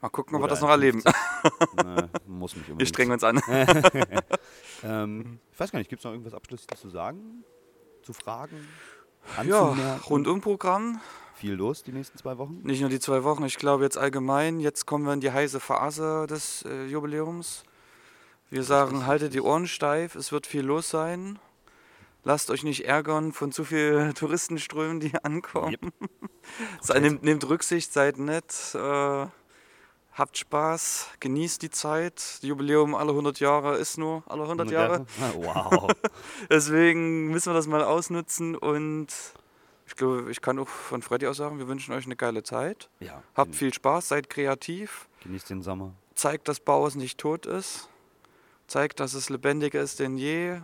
Mal 0.00 0.08
gucken, 0.10 0.36
ob 0.36 0.42
wir 0.42 0.48
das 0.48 0.60
noch 0.60 0.70
erleben. 0.70 1.02
50. 1.02 1.14
Ne, 1.84 2.08
muss 2.26 2.56
mich 2.56 2.66
Wir 2.66 2.72
unbedingt. 2.72 2.88
strengen 2.88 3.12
uns 3.12 3.22
an. 3.24 3.40
Ähm, 4.84 5.40
ich 5.52 5.58
weiß 5.58 5.72
gar 5.72 5.78
nicht, 5.80 5.88
gibt 5.88 6.00
es 6.00 6.04
noch 6.04 6.12
irgendwas 6.12 6.34
Abschließendes 6.34 6.80
zu 6.80 6.88
sagen? 6.88 7.42
Zu 8.02 8.12
fragen? 8.12 8.68
Ja, 9.44 9.70
Anzumerken? 9.70 10.04
Rundumprogramm. 10.08 11.00
Viel 11.34 11.54
los 11.54 11.84
die 11.84 11.92
nächsten 11.92 12.18
zwei 12.18 12.36
Wochen? 12.38 12.60
Nicht 12.64 12.80
nur 12.80 12.90
die 12.90 12.98
zwei 12.98 13.22
Wochen, 13.22 13.44
ich 13.44 13.58
glaube 13.58 13.84
jetzt 13.84 13.96
allgemein. 13.96 14.58
Jetzt 14.58 14.86
kommen 14.86 15.04
wir 15.06 15.12
in 15.12 15.20
die 15.20 15.30
heiße 15.30 15.60
Phase 15.60 16.26
des 16.26 16.62
äh, 16.62 16.86
Jubiläums. 16.86 17.62
Wir 18.50 18.64
sagen, 18.64 19.06
haltet 19.06 19.34
die. 19.34 19.40
Ohren 19.40 19.68
steif, 19.68 20.14
es 20.14 20.32
wird 20.32 20.46
viel 20.46 20.62
los 20.62 20.90
sein. 20.90 21.38
Lasst 22.24 22.50
euch 22.50 22.64
nicht 22.64 22.86
ärgern 22.86 23.32
von 23.32 23.52
zu 23.52 23.64
vielen 23.64 24.14
Touristenströmen, 24.16 25.00
die 25.00 25.12
ankommen. 25.22 25.76
Yep. 25.82 25.92
Seid, 26.80 27.02
nehmt, 27.02 27.22
nehmt 27.22 27.48
Rücksicht, 27.48 27.92
seid 27.92 28.18
nett, 28.18 28.74
äh, 28.74 29.26
habt 30.18 30.36
Spaß, 30.36 31.08
genießt 31.20 31.62
die 31.62 31.70
Zeit. 31.70 32.16
Das 32.16 32.42
Jubiläum 32.42 32.94
alle 32.94 33.10
100 33.12 33.40
Jahre 33.40 33.76
ist 33.76 33.96
nur 33.98 34.22
alle 34.26 34.42
100 34.42 34.70
Jahre. 34.70 35.06
Ah, 35.20 35.32
Wow. 35.34 35.90
Deswegen 36.50 37.28
müssen 37.28 37.50
wir 37.50 37.54
das 37.54 37.66
mal 37.66 37.82
ausnutzen 37.82 38.56
und 38.56 39.08
ich 39.86 39.94
glaube, 39.96 40.30
ich 40.30 40.40
kann 40.42 40.58
auch 40.58 40.68
von 40.68 41.00
Freddy 41.02 41.26
aus 41.26 41.38
sagen, 41.38 41.58
wir 41.58 41.68
wünschen 41.68 41.94
euch 41.94 42.04
eine 42.04 42.16
geile 42.16 42.42
Zeit. 42.42 42.90
ja. 43.00 43.22
Habt 43.34 43.52
gen- 43.52 43.58
viel 43.58 43.72
Spaß, 43.74 44.08
seid 44.08 44.28
kreativ, 44.28 45.08
Genießt 45.22 45.50
den 45.50 45.62
Sommer. 45.62 45.94
zeigt, 46.14 46.48
dass 46.48 46.60
Bauhaus 46.60 46.94
nicht 46.94 47.18
tot 47.18 47.46
ist, 47.46 47.88
zeigt, 48.66 49.00
dass 49.00 49.14
es 49.14 49.30
lebendiger 49.30 49.80
ist 49.80 49.98
denn 50.00 50.18
je, 50.18 50.60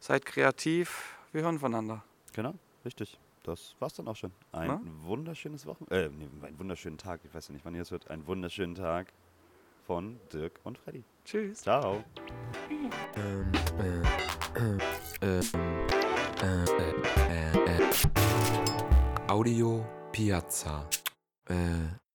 seid 0.00 0.26
kreativ, 0.26 1.14
wir 1.32 1.42
hören 1.42 1.58
voneinander. 1.60 2.02
Genau, 2.32 2.54
richtig. 2.84 3.18
Das 3.46 3.76
war's 3.78 3.94
dann 3.94 4.08
auch 4.08 4.16
schon. 4.16 4.32
Ein 4.50 4.66
Na? 4.66 4.80
wunderschönes 5.04 5.66
Wochen. 5.66 5.86
Äh, 5.88 6.08
nee, 6.08 6.28
einen 6.42 6.58
wunderschönen 6.58 6.98
Tag. 6.98 7.20
Ich 7.24 7.32
weiß 7.32 7.46
ja 7.46 7.54
nicht, 7.54 7.64
wann 7.64 7.76
ihr 7.76 7.82
es 7.82 7.92
hört. 7.92 8.10
Einen 8.10 8.26
wunderschönen 8.26 8.74
Tag 8.74 9.12
von 9.86 10.18
Dirk 10.32 10.58
und 10.64 10.78
Freddy. 10.78 11.04
Tschüss. 11.24 11.60
Ciao. 11.62 12.02
Ähm, 13.14 13.52
äh, 13.78 14.00
äh, 14.58 14.78
ähm, 15.22 15.46
äh, 16.42 16.64
äh, 16.74 16.94
äh, 17.30 17.78
äh. 17.78 19.30
Audio 19.30 19.86
Piazza. 20.10 20.90
Äh, 21.48 21.54